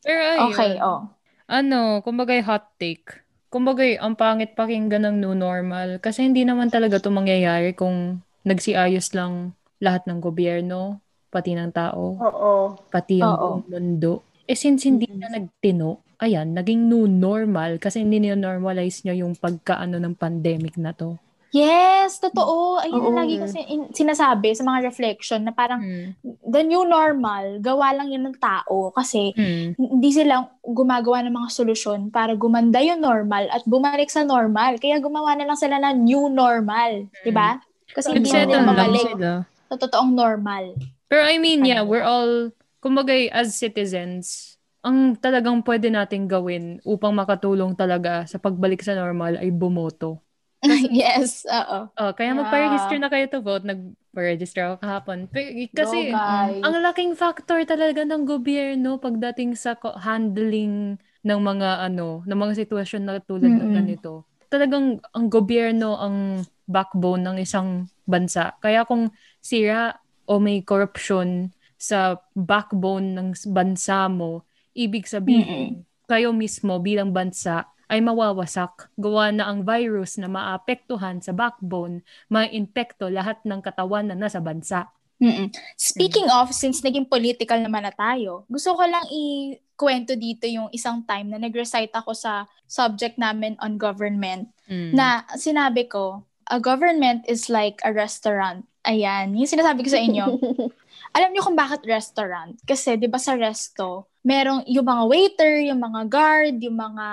Pero 0.00 0.18
ayun, 0.18 0.48
Okay, 0.48 0.72
oh. 0.80 1.12
ano, 1.46 2.00
kumbagay 2.00 2.40
hot 2.40 2.72
take. 2.80 3.20
Kumbagay, 3.48 3.96
ang 3.96 4.12
pangit 4.12 4.52
pakinggan 4.52 5.08
ng 5.08 5.16
new 5.20 5.32
normal. 5.32 6.00
Kasi 6.00 6.24
hindi 6.24 6.44
naman 6.44 6.68
talaga 6.68 7.00
ito 7.00 7.08
mangyayari 7.08 7.72
kung 7.72 8.20
nagsiayos 8.44 9.12
lang 9.12 9.52
lahat 9.78 10.04
ng 10.04 10.20
gobyerno, 10.20 11.00
pati 11.28 11.52
ng 11.52 11.70
tao, 11.70 12.14
Oo. 12.14 12.52
pati 12.88 13.20
yung 13.20 13.28
Oo. 13.28 13.38
buong 13.38 13.64
mundo. 13.68 14.12
Eh 14.44 14.56
since 14.56 14.84
hindi 14.84 15.04
na 15.10 15.28
nagtino, 15.28 16.00
ayan, 16.18 16.50
naging 16.50 16.88
new 16.88 17.04
normal 17.04 17.76
kasi 17.76 18.00
hindi 18.00 18.18
normalize 18.18 19.04
niya 19.04 19.20
yung 19.20 19.36
pagkaano 19.36 19.96
ng 19.96 20.14
pandemic 20.14 20.74
na 20.74 20.90
to. 20.90 21.20
Yes, 21.48 22.20
totoo. 22.20 22.76
Ayun 22.76 23.00
Oo. 23.00 23.08
ang 23.08 23.18
lagi 23.18 23.40
ko 23.40 23.48
sin- 23.48 23.88
sinasabi 23.88 24.52
sa 24.52 24.60
mga 24.62 24.84
reflection 24.84 25.40
na 25.40 25.52
parang 25.52 25.80
Mm. 25.80 26.12
the 26.44 26.60
new 26.60 26.84
normal, 26.84 27.56
gawa 27.58 27.96
lang 27.96 28.12
yun 28.12 28.20
ng 28.20 28.36
tao 28.36 28.92
kasi 28.92 29.32
Mm. 29.32 29.72
hindi 29.72 30.10
sila 30.12 30.44
gumagawa 30.60 31.24
ng 31.24 31.32
mga 31.34 31.48
solusyon 31.48 32.12
para 32.12 32.36
gumanda 32.36 32.84
yung 32.84 33.00
normal 33.00 33.48
at 33.48 33.64
bumalik 33.64 34.08
sa 34.08 34.24
normal. 34.24 34.76
Kaya 34.76 35.00
gumawa 35.00 35.32
na 35.34 35.48
lang 35.48 35.56
sila 35.56 35.80
ng 35.80 36.04
new 36.04 36.28
normal. 36.28 37.08
di 37.24 37.32
ba? 37.32 37.56
Kasi 37.88 38.12
hindi 38.12 38.28
na 38.28 38.44
Nagsettle 38.44 38.44
nila 38.44 38.58
lang 38.58 38.68
mabalik 38.68 39.08
sila. 39.08 39.30
sa 39.64 39.74
totoong 39.78 40.12
normal. 40.12 40.64
Pero 41.08 41.24
I 41.24 41.36
mean, 41.40 41.64
yeah, 41.64 41.80
Ano? 41.82 41.90
we're 41.90 42.04
all, 42.04 42.52
kumbagay, 42.84 43.32
as 43.32 43.56
citizens, 43.56 44.56
ang 44.84 45.16
talagang 45.18 45.64
pwede 45.64 45.88
nating 45.90 46.28
gawin 46.30 46.78
upang 46.84 47.16
makatulong 47.16 47.74
talaga 47.74 48.24
sa 48.28 48.38
pagbalik 48.38 48.80
sa 48.84 48.94
normal 48.94 49.40
ay 49.40 49.50
bumoto. 49.50 50.20
yes, 50.92 51.46
oo. 51.46 51.90
Oh, 51.98 52.10
kaya 52.14 52.30
Yeah. 52.30 52.38
magpa-register 52.46 52.98
na 53.02 53.10
kayo 53.10 53.26
to 53.26 53.40
vote. 53.42 53.66
Nag-register 53.66 54.62
ako 54.70 54.74
kahapon. 54.82 55.18
Pe- 55.30 55.70
Kasi, 55.74 56.14
Go, 56.14 56.62
ang 56.62 56.74
laking 56.82 57.12
factor 57.18 57.58
talaga 57.66 58.02
ng 58.06 58.22
gobyerno 58.22 58.98
pagdating 59.02 59.58
sa 59.58 59.74
handling 60.02 60.98
ng 61.26 61.40
mga 61.42 61.90
ano, 61.90 62.22
ng 62.22 62.38
mga 62.38 62.54
sitwasyon 62.64 63.02
na 63.02 63.18
tulad 63.22 63.50
ng 63.50 63.66
Mm-mm. 63.66 63.74
ganito. 63.74 64.12
Talagang 64.48 65.02
ang 65.12 65.26
gobyerno 65.28 65.98
ang 65.98 66.46
backbone 66.70 67.22
ng 67.26 67.36
isang 67.42 67.86
bansa. 68.06 68.54
Kaya 68.62 68.86
kung 68.86 69.10
sira 69.42 69.98
o 70.28 70.36
may 70.36 70.60
corruption 70.60 71.50
sa 71.80 72.20
backbone 72.36 73.16
ng 73.16 73.28
bansa 73.48 74.06
mo, 74.12 74.44
ibig 74.76 75.08
sabihin, 75.08 75.88
kayo 76.04 76.36
mismo 76.36 76.76
bilang 76.78 77.10
bansa 77.10 77.64
ay 77.88 78.04
mawawasak. 78.04 78.92
Gawa 79.00 79.32
na 79.32 79.48
ang 79.48 79.64
virus 79.64 80.20
na 80.20 80.28
maapektuhan 80.28 81.24
sa 81.24 81.32
backbone, 81.32 82.04
ma-infecto 82.28 83.08
lahat 83.08 83.40
ng 83.48 83.64
katawan 83.64 84.12
na 84.12 84.16
nasa 84.18 84.44
bansa. 84.44 84.92
Mm-mm. 85.18 85.50
Speaking 85.74 86.30
of, 86.30 86.54
since 86.54 86.78
naging 86.84 87.08
political 87.08 87.58
naman 87.58 87.82
na 87.82 87.90
tayo, 87.90 88.46
gusto 88.46 88.76
ko 88.76 88.86
lang 88.86 89.02
i-kwento 89.10 90.14
dito 90.14 90.46
yung 90.46 90.70
isang 90.70 91.02
time 91.02 91.32
na 91.32 91.42
nag-recite 91.42 91.90
ako 91.90 92.14
sa 92.14 92.46
subject 92.68 93.18
namin 93.18 93.56
on 93.58 93.80
government 93.80 94.52
Mm. 94.68 94.92
na 94.92 95.24
sinabi 95.40 95.88
ko, 95.88 96.28
a 96.52 96.60
government 96.60 97.24
is 97.24 97.48
like 97.48 97.80
a 97.80 97.90
restaurant. 97.90 98.67
Ayan, 98.86 99.34
yung 99.34 99.50
sinasabi 99.50 99.82
ko 99.84 99.90
sa 99.90 100.00
inyo. 100.00 100.24
Alam 101.16 101.32
niyo 101.32 101.42
kung 101.44 101.58
bakit 101.58 101.82
restaurant? 101.88 102.54
Kasi 102.62 102.94
'di 102.94 103.08
ba 103.08 103.18
sa 103.18 103.34
resto, 103.34 104.06
merong 104.22 104.64
yung 104.68 104.86
mga 104.86 105.02
waiter, 105.08 105.54
yung 105.66 105.80
mga 105.80 106.00
guard, 106.08 106.56
yung 106.60 106.76
mga 106.76 107.06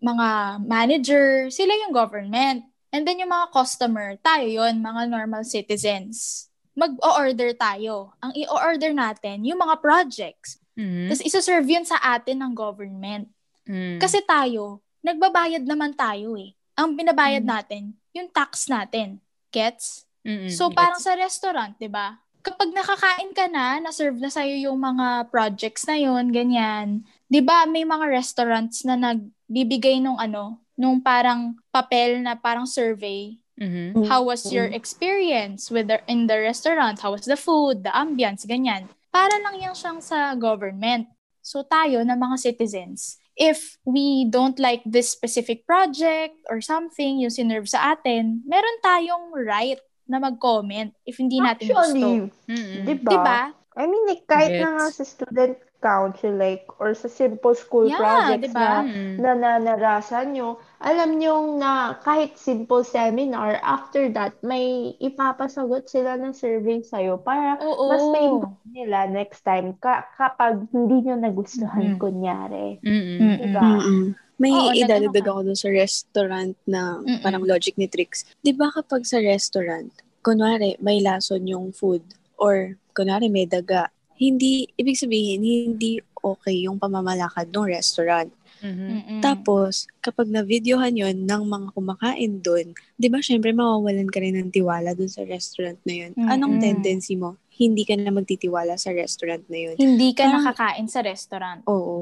mga 0.00 0.28
manager, 0.64 1.26
sila 1.48 1.72
yung 1.86 1.92
government. 1.92 2.64
And 2.90 3.06
then 3.06 3.22
yung 3.22 3.30
mga 3.30 3.54
customer, 3.54 4.18
tayo 4.20 4.44
yon 4.44 4.82
mga 4.82 5.08
normal 5.08 5.46
citizens. 5.46 6.46
Mag-o-order 6.74 7.54
tayo. 7.54 8.14
Ang 8.18 8.34
i-order 8.34 8.90
natin, 8.90 9.46
yung 9.46 9.62
mga 9.62 9.78
projects. 9.78 10.58
Mm. 10.74 11.06
Tapos 11.06 11.22
isa-serve 11.22 11.66
yun 11.66 11.86
sa 11.86 11.98
atin 12.02 12.42
ng 12.42 12.52
government. 12.54 13.30
Mm. 13.66 14.02
Kasi 14.02 14.22
tayo, 14.26 14.82
nagbabayad 15.06 15.62
naman 15.62 15.94
tayo 15.94 16.34
eh. 16.34 16.50
Ang 16.74 16.98
binabayad 16.98 17.46
Mm. 17.46 17.50
natin, 17.50 17.82
yung 18.10 18.26
tax 18.26 18.66
natin. 18.66 19.22
Gets? 19.54 20.09
Mm-mm. 20.24 20.52
So, 20.52 20.68
parang 20.68 21.00
sa 21.00 21.16
restaurant, 21.16 21.76
di 21.80 21.88
ba? 21.88 22.16
Kapag 22.40 22.72
nakakain 22.72 23.32
ka 23.36 23.48
na, 23.52 23.80
na-serve 23.80 24.16
na 24.16 24.32
sa'yo 24.32 24.72
yung 24.72 24.80
mga 24.80 25.28
projects 25.28 25.84
na 25.84 25.96
yon 26.00 26.32
ganyan. 26.32 27.04
Di 27.28 27.44
ba, 27.44 27.68
may 27.68 27.84
mga 27.84 28.08
restaurants 28.08 28.84
na 28.84 28.96
nagbibigay 28.96 30.00
nung 30.00 30.16
ano, 30.16 30.60
nung 30.76 31.04
parang 31.04 31.56
papel 31.68 32.24
na 32.24 32.36
parang 32.36 32.64
survey. 32.64 33.36
Mhm. 33.60 34.08
How 34.08 34.24
was 34.24 34.48
your 34.48 34.72
experience 34.72 35.68
with 35.68 35.92
the, 35.92 36.00
in 36.08 36.24
the 36.24 36.40
restaurant? 36.40 37.04
How 37.04 37.12
was 37.12 37.28
the 37.28 37.36
food, 37.36 37.84
the 37.84 37.92
ambience, 37.92 38.48
ganyan. 38.48 38.88
Para 39.12 39.36
lang 39.36 39.60
yan 39.60 39.76
siyang 39.76 40.00
sa 40.00 40.32
government. 40.32 41.12
So, 41.44 41.60
tayo 41.60 42.00
na 42.04 42.16
mga 42.16 42.40
citizens, 42.40 43.20
if 43.36 43.76
we 43.84 44.24
don't 44.28 44.56
like 44.56 44.80
this 44.88 45.12
specific 45.12 45.68
project 45.68 46.36
or 46.48 46.64
something, 46.64 47.20
yung 47.20 47.32
sinerve 47.32 47.68
sa 47.68 47.96
atin, 47.96 48.44
meron 48.48 48.78
tayong 48.80 49.32
right 49.44 49.80
na 50.10 50.18
mag-comment 50.18 50.90
if 51.06 51.16
hindi 51.16 51.38
natin 51.38 51.70
gusto. 51.70 51.78
Actually, 51.78 52.10
Mm-mm. 52.50 52.84
diba? 52.84 53.10
Diba? 53.14 53.40
I 53.78 53.84
mean, 53.86 54.02
like, 54.10 54.26
kahit 54.26 54.58
na 54.58 54.68
nga 54.76 54.86
sa 54.90 55.04
student 55.06 55.54
council, 55.80 56.36
like, 56.36 56.66
or 56.76 56.92
sa 56.92 57.08
simple 57.08 57.54
school 57.56 57.88
Yeah, 57.88 57.96
projects 57.96 58.52
diba? 58.52 58.60
na 58.60 58.82
Mm. 58.84 59.14
na 59.16 59.30
nanarasan 59.32 60.36
nyo, 60.36 60.60
alam 60.82 61.16
nyo 61.16 61.56
na 61.56 61.96
kahit 62.02 62.36
simple 62.36 62.82
seminar, 62.84 63.56
after 63.62 64.10
that, 64.12 64.36
may 64.44 64.92
ipapasagot 65.00 65.88
sila 65.88 66.18
ng 66.20 66.34
survey 66.36 66.82
sa'yo 66.84 67.22
para 67.22 67.56
Oo. 67.62 67.88
mas 67.88 68.04
may 68.12 68.28
nila 68.68 69.08
next 69.08 69.40
time 69.46 69.72
ka- 69.80 70.04
kapag 70.18 70.66
hindi 70.74 71.06
nyo 71.06 71.16
nagustuhan, 71.16 71.96
Mm. 71.96 71.98
kunyari. 72.02 72.82
Mm-mm. 72.84 73.38
Diba? 73.40 73.62
Mm-mm. 73.64 74.02
May 74.40 74.56
Oo, 74.56 74.72
idadagdag 74.72 75.28
ako 75.28 75.52
dun 75.52 75.58
sa 75.58 75.68
restaurant 75.68 76.56
na 76.64 76.96
Mm-mm. 76.96 77.20
parang 77.20 77.44
logic 77.44 77.76
ni 77.76 77.84
Trix. 77.92 78.24
Di 78.40 78.56
ba 78.56 78.72
kapag 78.72 79.04
sa 79.04 79.20
restaurant, 79.20 79.92
kunwari 80.24 80.80
may 80.80 81.04
lason 81.04 81.44
yung 81.44 81.76
food 81.76 82.00
or 82.40 82.80
kunwari 82.96 83.28
may 83.28 83.44
daga, 83.44 83.92
hindi, 84.16 84.64
ibig 84.80 84.96
sabihin, 84.96 85.44
hindi 85.44 86.00
okay 86.20 86.68
yung 86.68 86.80
pamamalakad 86.80 87.52
ng 87.52 87.68
restaurant. 87.68 88.32
Mhm. 88.60 88.88
Mm-mm. 88.92 89.20
Tapos, 89.24 89.88
kapag 90.04 90.28
na-videohan 90.28 90.92
yon 90.92 91.24
ng 91.24 91.42
mga 91.48 91.68
kumakain 91.72 92.44
doon, 92.44 92.76
di 93.00 93.08
ba 93.08 93.24
syempre 93.24 93.56
mawawalan 93.56 94.08
ka 94.12 94.20
rin 94.20 94.36
ng 94.36 94.52
tiwala 94.52 94.92
doon 94.92 95.08
sa 95.08 95.24
restaurant 95.24 95.80
na 95.88 96.04
yun. 96.04 96.12
Anong 96.28 96.60
Mm-mm. 96.60 96.64
tendency 96.64 97.16
mo? 97.16 97.39
Hindi 97.52 97.82
ka 97.82 97.92
na 97.94 98.08
magtitiwala 98.08 98.74
sa 98.74 98.90
restaurant 98.90 99.42
na 99.46 99.58
yun. 99.60 99.74
hindi 99.76 100.10
ka 100.10 100.24
Parang- 100.24 100.46
nakakain 100.46 100.86
sa 100.86 101.00
restaurant. 101.00 101.60
Oo. 101.66 101.96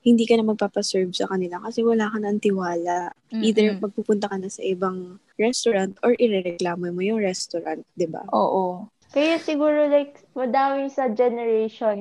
Hindi 0.00 0.24
ka 0.24 0.34
na 0.34 0.44
magpapaserve 0.44 1.10
sa 1.10 1.26
kanila 1.26 1.60
kasi 1.60 1.80
wala 1.80 2.06
ka 2.06 2.18
ng 2.18 2.38
tiwala. 2.38 3.10
Either 3.30 3.68
Mm-mm. 3.70 3.82
magpupunta 3.82 4.26
ka 4.26 4.36
na 4.36 4.48
sa 4.48 4.60
ibang 4.60 5.18
restaurant 5.34 5.98
or 6.00 6.14
irereklamo 6.14 6.88
mo 6.88 7.00
yung 7.00 7.18
restaurant, 7.18 7.82
di 7.92 8.06
ba? 8.06 8.22
Oo. 8.30 8.86
Kaya 9.10 9.38
siguro 9.38 9.86
like 9.86 10.26
madami 10.32 10.88
sa 10.88 11.06
generation 11.06 11.98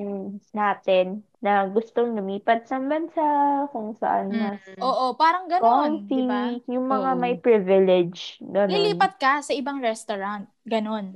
natin 0.49 1.21
na 1.39 1.67
gustong 1.67 2.15
lumipat 2.15 2.65
sa 2.65 2.79
bansa 2.79 3.25
kung 3.69 3.93
saan 3.93 4.31
mas 4.31 4.57
Mm. 4.65 4.79
Oo, 4.79 5.13
parang 5.13 5.45
ganon, 5.45 6.07
comfy, 6.07 6.09
di 6.09 6.21
ba? 6.23 6.41
yung 6.67 6.87
mga 6.87 7.11
Oo. 7.11 7.19
may 7.19 7.35
privilege. 7.35 8.39
Ganun. 8.39 8.71
Lilipat 8.71 9.13
ka 9.17 9.41
sa 9.41 9.51
ibang 9.51 9.77
restaurant. 9.77 10.47
Ganon. 10.63 11.11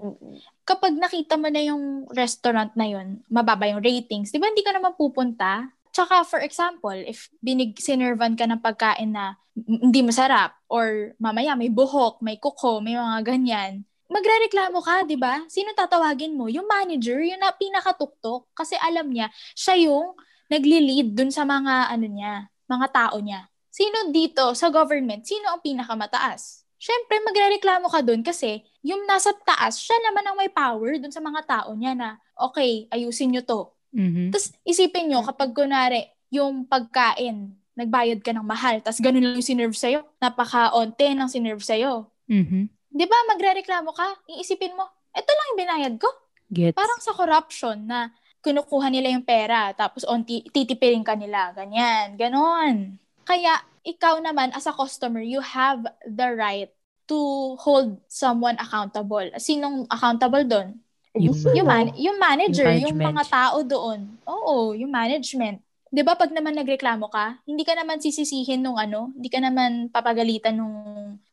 Kapag 0.67 0.99
nakita 0.99 1.39
mo 1.39 1.47
na 1.47 1.63
yung 1.63 2.03
restaurant 2.11 2.75
na 2.75 2.83
yun, 2.83 3.23
mababa 3.31 3.63
yung 3.71 3.79
ratings, 3.79 4.35
di 4.35 4.43
ba 4.43 4.51
hindi 4.51 4.63
ka 4.63 4.75
naman 4.75 4.99
pupunta? 4.99 5.71
Tsaka, 5.95 6.27
for 6.27 6.43
example, 6.43 6.93
if 6.93 7.31
binig 7.39 7.79
sinervan 7.79 8.35
ka 8.35 8.43
ng 8.43 8.59
pagkain 8.59 9.15
na 9.15 9.39
hindi 9.57 10.03
masarap 10.03 10.53
or 10.69 11.15
mamaya 11.17 11.55
may 11.55 11.71
buhok, 11.71 12.21
may 12.21 12.37
kuko, 12.37 12.83
may 12.83 12.99
mga 12.99 13.19
ganyan, 13.23 13.87
magrereklamo 14.11 14.79
ka, 14.83 15.07
di 15.07 15.15
ba? 15.15 15.41
Sino 15.47 15.71
tatawagin 15.73 16.35
mo? 16.35 16.51
Yung 16.51 16.67
manager, 16.67 17.17
yung 17.23 17.39
na 17.39 17.55
pinakatuktok. 17.55 18.51
Kasi 18.53 18.75
alam 18.77 19.07
niya, 19.09 19.31
siya 19.55 19.89
yung 19.89 20.15
nagli-lead 20.51 21.15
dun 21.15 21.31
sa 21.31 21.47
mga, 21.47 21.91
ano 21.91 22.05
niya, 22.07 22.51
mga 22.67 22.87
tao 22.91 23.17
niya. 23.19 23.47
Sino 23.71 24.11
dito 24.11 24.55
sa 24.55 24.71
government, 24.71 25.23
sino 25.27 25.51
ang 25.51 25.63
pinakamataas? 25.63 26.66
Siyempre, 26.77 27.17
magrereklamo 27.25 27.89
ka 27.89 28.05
dun 28.05 28.21
kasi 28.21 28.61
yung 28.85 29.03
nasa 29.09 29.33
taas, 29.45 29.81
siya 29.81 29.97
naman 30.09 30.23
ang 30.25 30.37
may 30.37 30.49
power 30.49 31.01
dun 31.01 31.11
sa 31.11 31.21
mga 31.21 31.41
tao 31.45 31.73
niya 31.73 31.97
na, 31.97 32.21
okay, 32.37 32.85
ayusin 32.93 33.33
nyo 33.33 33.41
to. 33.41 33.73
Mhm. 33.97 34.29
Tapos 34.29 34.53
isipin 34.61 35.09
nyo, 35.09 35.25
kapag 35.25 35.57
kunwari, 35.57 36.05
yung 36.29 36.69
pagkain, 36.69 37.55
nagbayad 37.73 38.21
ka 38.21 38.33
ng 38.33 38.45
mahal, 38.45 38.81
tapos 38.81 39.01
ganun 39.01 39.21
lang 39.25 39.37
yung 39.37 39.45
sinerve 39.45 39.77
sa'yo, 39.77 40.05
napaka-onte 40.21 41.13
ng 41.13 41.29
sinerve 41.29 41.65
sa'yo. 41.65 42.09
Mhm. 42.29 42.69
Di 42.93 43.05
ba, 43.05 43.17
magre-reklamo 43.29 43.93
ka, 43.93 44.07
iisipin 44.37 44.73
mo, 44.77 44.85
eto 45.13 45.29
lang 45.33 45.47
yung 45.53 45.59
binayad 45.61 45.95
ko. 45.97 46.09
Gets. 46.49 46.77
Parang 46.77 46.99
sa 47.01 47.13
corruption 47.13 47.89
na 47.89 48.13
kinukuha 48.45 48.87
nila 48.93 49.11
yung 49.11 49.25
pera, 49.25 49.73
tapos 49.73 50.07
onti, 50.07 50.45
titipirin 50.53 51.03
ka 51.03 51.17
nila, 51.17 51.51
ganyan, 51.51 52.15
ganon. 52.15 52.95
Kaya, 53.27 53.59
ikaw 53.87 54.19
naman, 54.19 54.51
as 54.51 54.67
a 54.67 54.75
customer, 54.75 55.23
you 55.23 55.39
have 55.39 55.79
the 56.03 56.27
right 56.35 56.67
to 57.07 57.55
hold 57.55 57.95
someone 58.11 58.59
accountable. 58.59 59.23
Sinong 59.39 59.87
accountable 59.87 60.43
doon? 60.43 60.75
Yung- 61.15 61.55
Yung, 61.55 61.65
man, 61.65 61.95
yung 61.95 62.19
manager, 62.19 62.67
Yung 62.83 62.99
mga 62.99 63.23
tao 63.31 63.63
doon. 63.63 64.19
Oo, 64.27 64.75
yung 64.75 64.91
management. 64.91 65.63
'Di 65.87 66.03
ba 66.03 66.19
pag 66.19 66.35
naman 66.35 66.51
nagreklamo 66.51 67.07
ka, 67.07 67.39
hindi 67.47 67.63
ka 67.63 67.71
naman 67.71 68.03
sisisihin 68.03 68.59
nung 68.59 68.75
ano, 68.75 69.15
hindi 69.15 69.31
ka 69.31 69.39
naman 69.39 69.87
papagalitan 69.87 70.59
nung 70.59 70.75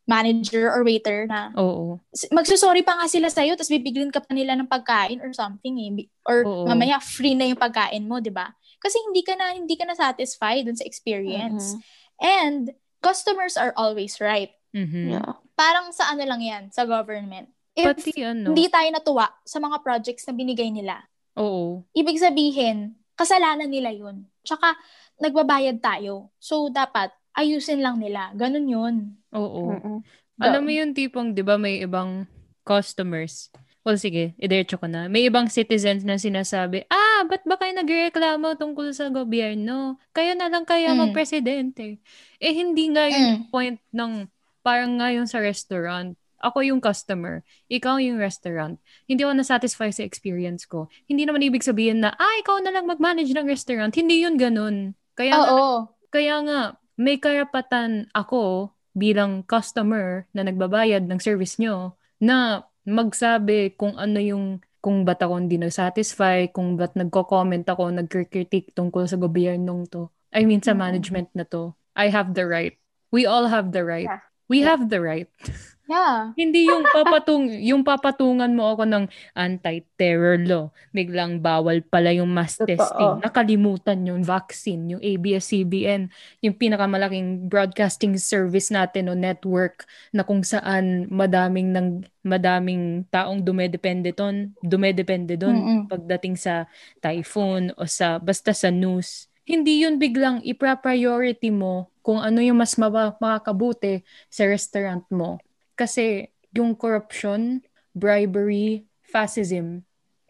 manager 0.06 0.70
or 0.70 0.86
waiter 0.86 1.26
na 1.26 1.50
Oo. 1.58 1.98
magsusorry 2.30 2.84
pa 2.86 2.94
nga 2.94 3.08
sila 3.10 3.32
sa'yo 3.32 3.56
tapos 3.58 3.72
bibigyan 3.72 4.12
ka 4.12 4.22
pa 4.22 4.30
nila 4.30 4.54
ng 4.54 4.70
pagkain 4.70 5.18
or 5.24 5.34
something 5.34 5.74
eh. 5.80 6.06
Or 6.22 6.46
Oo. 6.46 6.70
mamaya 6.70 7.02
free 7.02 7.34
na 7.34 7.50
yung 7.50 7.58
pagkain 7.58 8.06
mo, 8.06 8.22
'di 8.22 8.30
ba? 8.30 8.54
Kasi 8.78 9.00
hindi 9.00 9.24
ka 9.26 9.34
na 9.34 9.56
hindi 9.56 9.74
ka 9.74 9.88
na 9.88 9.96
satisfied 9.96 10.68
dun 10.68 10.78
sa 10.78 10.86
experience. 10.86 11.74
And 12.20 12.74
customers 13.00 13.58
are 13.58 13.74
always 13.76 14.18
right. 14.22 14.54
Mhm. 14.74 15.18
Yeah. 15.18 15.38
Parang 15.54 15.94
sa 15.94 16.10
ano 16.10 16.22
lang 16.26 16.42
'yan, 16.42 16.64
sa 16.74 16.82
government. 16.86 17.50
If 17.74 17.90
Pati 17.90 18.22
ano. 18.22 18.54
hindi 18.54 18.70
tayo 18.70 18.86
natuwa 18.94 19.26
sa 19.42 19.58
mga 19.58 19.82
projects 19.82 20.26
na 20.30 20.34
binigay 20.34 20.70
nila, 20.70 21.02
Oo. 21.34 21.82
ibig 21.90 22.22
sabihin, 22.22 22.94
kasalanan 23.18 23.66
nila 23.66 23.90
yun. 23.90 24.30
Tsaka, 24.46 24.78
nagbabayad 25.18 25.82
tayo. 25.82 26.30
So, 26.38 26.70
dapat, 26.70 27.10
ayusin 27.34 27.82
lang 27.82 27.98
nila. 27.98 28.30
Ganun 28.38 28.66
yun. 28.70 28.94
Oo. 29.34 29.74
Mm-mm. 29.74 29.98
Alam 30.38 30.62
mo 30.62 30.70
yung 30.70 30.94
tipong, 30.94 31.34
di 31.34 31.42
ba, 31.42 31.58
may 31.58 31.82
ibang 31.82 32.30
customers. 32.62 33.50
Well, 33.84 34.00
sige, 34.00 34.32
idiretso 34.40 34.80
ko 34.80 34.88
na. 34.88 35.12
May 35.12 35.28
ibang 35.28 35.52
citizens 35.52 36.08
na 36.08 36.16
sinasabi, 36.16 36.88
ah, 36.88 37.28
ba't 37.28 37.44
ba 37.44 37.60
kayo 37.60 37.76
nagreklamo 37.76 38.56
tungkol 38.56 38.96
sa 38.96 39.12
gobyerno? 39.12 40.00
Kayo 40.16 40.32
na 40.32 40.48
lang 40.48 40.64
kaya 40.64 40.96
Mm. 40.96 41.04
magpresidente. 41.04 42.00
Eh, 42.40 42.52
hindi 42.56 42.88
nga 42.88 43.04
yun 43.12 43.20
yung 43.28 43.44
point 43.52 43.76
ng, 43.92 44.24
parang 44.64 44.96
nga 44.96 45.12
yung 45.12 45.28
sa 45.28 45.36
restaurant. 45.36 46.16
Ako 46.40 46.64
yung 46.64 46.80
customer, 46.80 47.44
ikaw 47.68 48.00
yung 48.00 48.16
restaurant. 48.16 48.80
Hindi 49.04 49.20
ako 49.24 49.36
na-satisfy 49.36 49.92
sa 49.92 50.00
experience 50.00 50.64
ko. 50.64 50.88
Hindi 51.04 51.28
naman 51.28 51.44
ibig 51.44 51.64
sabihin 51.64 52.00
na, 52.00 52.16
ah, 52.16 52.34
ikaw 52.40 52.64
na 52.64 52.72
lang 52.72 52.88
mag-manage 52.88 53.36
ng 53.36 53.44
restaurant. 53.44 53.92
Hindi 53.92 54.24
yun 54.24 54.40
ganun. 54.40 54.96
Kaya 55.12 55.36
nga, 55.36 55.48
Oo. 55.52 55.72
kaya 56.08 56.40
nga, 56.40 56.60
may 56.96 57.20
karapatan 57.20 58.08
ako 58.16 58.72
bilang 58.96 59.44
customer 59.44 60.24
na 60.32 60.40
nagbabayad 60.40 61.04
ng 61.04 61.20
service 61.20 61.60
nyo 61.60 61.96
na 62.16 62.64
magsabi 62.86 63.74
kung 63.74 63.96
ano 63.96 64.20
yung 64.20 64.44
kung 64.84 65.00
ba't 65.08 65.16
ako 65.24 65.40
hindi 65.40 65.56
na-satisfy, 65.56 66.52
kung 66.52 66.76
ba't 66.76 66.92
nagko-comment 66.92 67.64
ako, 67.64 67.88
nagkritik 67.88 68.76
tungkol 68.76 69.08
sa 69.08 69.16
gobyernong 69.16 69.88
to. 69.88 70.12
I 70.28 70.44
mean, 70.44 70.60
sa 70.60 70.76
Mm. 70.76 70.80
management 70.84 71.28
na 71.32 71.48
to. 71.48 71.72
I 71.96 72.12
have 72.12 72.36
the 72.36 72.44
right. 72.44 72.76
We 73.08 73.24
all 73.24 73.48
have 73.48 73.72
the 73.72 73.80
right. 73.80 74.04
Yeah. 74.04 74.20
We 74.44 74.60
Yeah. 74.60 74.76
have 74.76 74.92
the 74.92 75.00
right. 75.00 75.30
Yeah. 75.84 76.32
Hindi 76.32 76.64
yung 76.64 76.80
papatung 76.88 77.44
yung 77.60 77.84
papatungan 77.84 78.48
mo 78.56 78.72
ako 78.72 78.88
ng 78.88 79.04
anti-terror 79.36 80.40
law. 80.40 80.72
Biglang 80.96 81.44
bawal 81.44 81.84
pala 81.84 82.08
yung 82.16 82.32
mass 82.32 82.56
Totoo. 82.56 82.68
testing. 82.72 83.12
Nakalimutan 83.20 84.00
yung 84.08 84.24
vaccine, 84.24 84.96
yung 84.96 85.02
ABS-CBN, 85.04 86.08
yung 86.40 86.54
pinakamalaking 86.56 87.52
broadcasting 87.52 88.16
service 88.16 88.72
natin 88.72 89.12
o 89.12 89.14
network 89.16 89.84
na 90.08 90.24
kung 90.24 90.40
saan 90.40 91.04
madaming 91.12 91.76
ng 91.76 92.08
madaming 92.24 93.04
taong 93.12 93.44
dumedepende 93.44 94.16
ton, 94.16 94.56
dumedepende 94.64 95.36
doon 95.36 95.84
pagdating 95.84 96.40
sa 96.40 96.64
typhoon 97.04 97.76
o 97.76 97.84
sa 97.84 98.16
basta 98.16 98.56
sa 98.56 98.72
news. 98.72 99.28
Hindi 99.44 99.84
yun 99.84 100.00
biglang 100.00 100.40
ipra-priority 100.40 101.52
mo 101.52 101.92
kung 102.00 102.16
ano 102.16 102.40
yung 102.40 102.56
mas 102.56 102.80
maba- 102.80 103.20
makakabuti 103.20 104.00
sa 104.32 104.48
restaurant 104.48 105.04
mo. 105.12 105.36
Kasi 105.74 106.30
yung 106.54 106.78
corruption, 106.78 107.62
bribery, 107.94 108.86
fascism, 109.02 109.82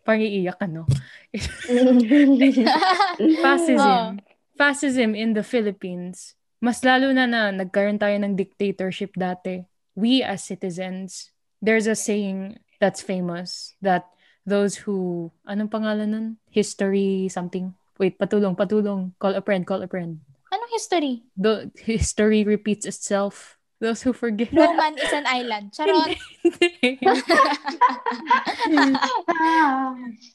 parang 0.05 0.25
iiyak 0.25 0.61
ka, 0.61 0.69
no? 0.69 0.85
Fascism. 3.45 4.21
Fascism 4.55 5.17
in 5.17 5.35
the 5.35 5.43
Philippines. 5.43 6.37
Mas 6.61 6.81
lalo 6.81 7.13
na 7.13 7.29
na 7.29 7.51
nagkaroon 7.51 8.01
tayo 8.01 8.17
ng 8.17 8.37
dictatorship 8.37 9.13
dati. 9.17 9.65
We 9.93 10.25
as 10.25 10.45
citizens, 10.45 11.33
there's 11.61 11.89
a 11.89 11.97
saying 11.97 12.61
that's 12.79 13.05
famous 13.05 13.77
that 13.85 14.09
those 14.45 14.85
who, 14.85 15.31
anong 15.49 15.73
pangalan 15.73 16.09
nun? 16.13 16.27
History 16.53 17.29
something. 17.33 17.75
Wait, 17.99 18.21
patulong, 18.21 18.57
patulong. 18.57 19.17
Call 19.19 19.35
a 19.35 19.43
friend, 19.43 19.67
call 19.67 19.83
a 19.83 19.89
friend. 19.89 20.21
Anong 20.53 20.73
history? 20.73 21.25
The 21.35 21.73
history 21.75 22.45
repeats 22.45 22.87
itself. 22.87 23.59
Those 23.81 24.03
who 24.03 24.13
forget. 24.13 24.53
No 24.55 24.73
man 24.73 24.97
is 24.97 25.13
an 25.13 25.27
island. 25.27 25.73
Charot. 25.75 26.15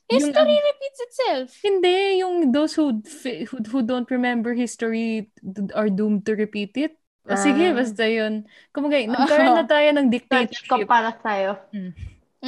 History 0.10 0.58
repeats 0.60 1.00
itself. 1.00 1.48
Hindi, 1.64 2.20
yung 2.22 2.52
those 2.52 2.74
who, 2.76 3.02
who 3.50 3.58
who 3.70 3.80
don't 3.82 4.10
remember 4.12 4.54
history 4.54 5.32
are 5.74 5.90
doomed 5.90 6.26
to 6.26 6.36
repeat 6.36 6.76
it. 6.78 6.94
O 7.30 7.38
sige, 7.38 7.70
Ah. 7.70 7.78
basta 7.78 8.10
yun. 8.10 8.46
Kumagay, 8.74 9.06
nagkaroon 9.10 9.54
na 9.54 9.66
tayo 9.66 9.88
ng 9.94 10.10
Search 10.10 10.66
ko 10.66 10.82
dictatorship. 10.82 10.90
para 10.90 11.10
sa'yo. 11.22 11.52
Mm. 11.70 11.94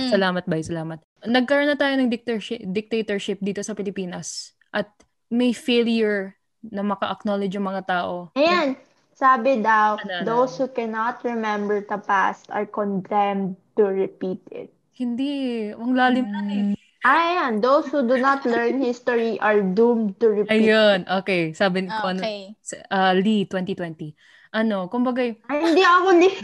Salamat, 0.09 0.43
bye, 0.49 0.65
salamat. 0.65 0.97
Nagkaroon 1.21 1.69
na 1.69 1.77
tayo 1.77 1.93
ng 2.01 2.09
dictatorship, 2.09 2.59
dictatorship 2.65 3.37
dito 3.39 3.61
sa 3.61 3.77
Pilipinas. 3.77 4.57
At 4.73 4.89
may 5.29 5.53
failure 5.53 6.33
na 6.65 6.81
maka-acknowledge 6.81 7.53
yung 7.53 7.69
mga 7.69 7.85
tao. 7.85 8.33
Ayan. 8.33 8.73
Sabi 9.13 9.61
daw, 9.61 10.01
Ano, 10.01 10.11
ano? 10.11 10.25
those 10.25 10.57
who 10.57 10.67
cannot 10.67 11.21
remember 11.21 11.83
the 11.83 11.99
past 11.99 12.49
are 12.49 12.65
condemned 12.65 13.59
to 13.77 13.85
repeat 13.85 14.41
it. 14.49 14.73
Hindi, 14.95 15.69
ang 15.73 15.93
lalim 15.93 16.27
na 16.29 16.41
eh. 16.47 16.77
Ayan, 17.01 17.65
those 17.65 17.89
who 17.89 18.05
do 18.05 18.21
not 18.21 18.45
learn 18.45 18.77
history 18.77 19.41
are 19.41 19.57
doomed 19.57 20.21
to 20.21 20.29
repeat. 20.29 20.69
Ayun, 20.69 21.09
okay. 21.09 21.49
Sabi 21.53 21.89
ko 21.89 22.13
ano, 22.13 22.21
Okay. 22.21 22.53
sa- 22.61 22.85
ah, 22.93 23.13
Lee 23.17 23.49
2020. 23.49 24.13
Ano, 24.53 24.85
kumbaga, 24.91 25.23
Ay, 25.49 25.59
hindi 25.63 25.81
ako 25.81 26.09
ni 26.13 26.29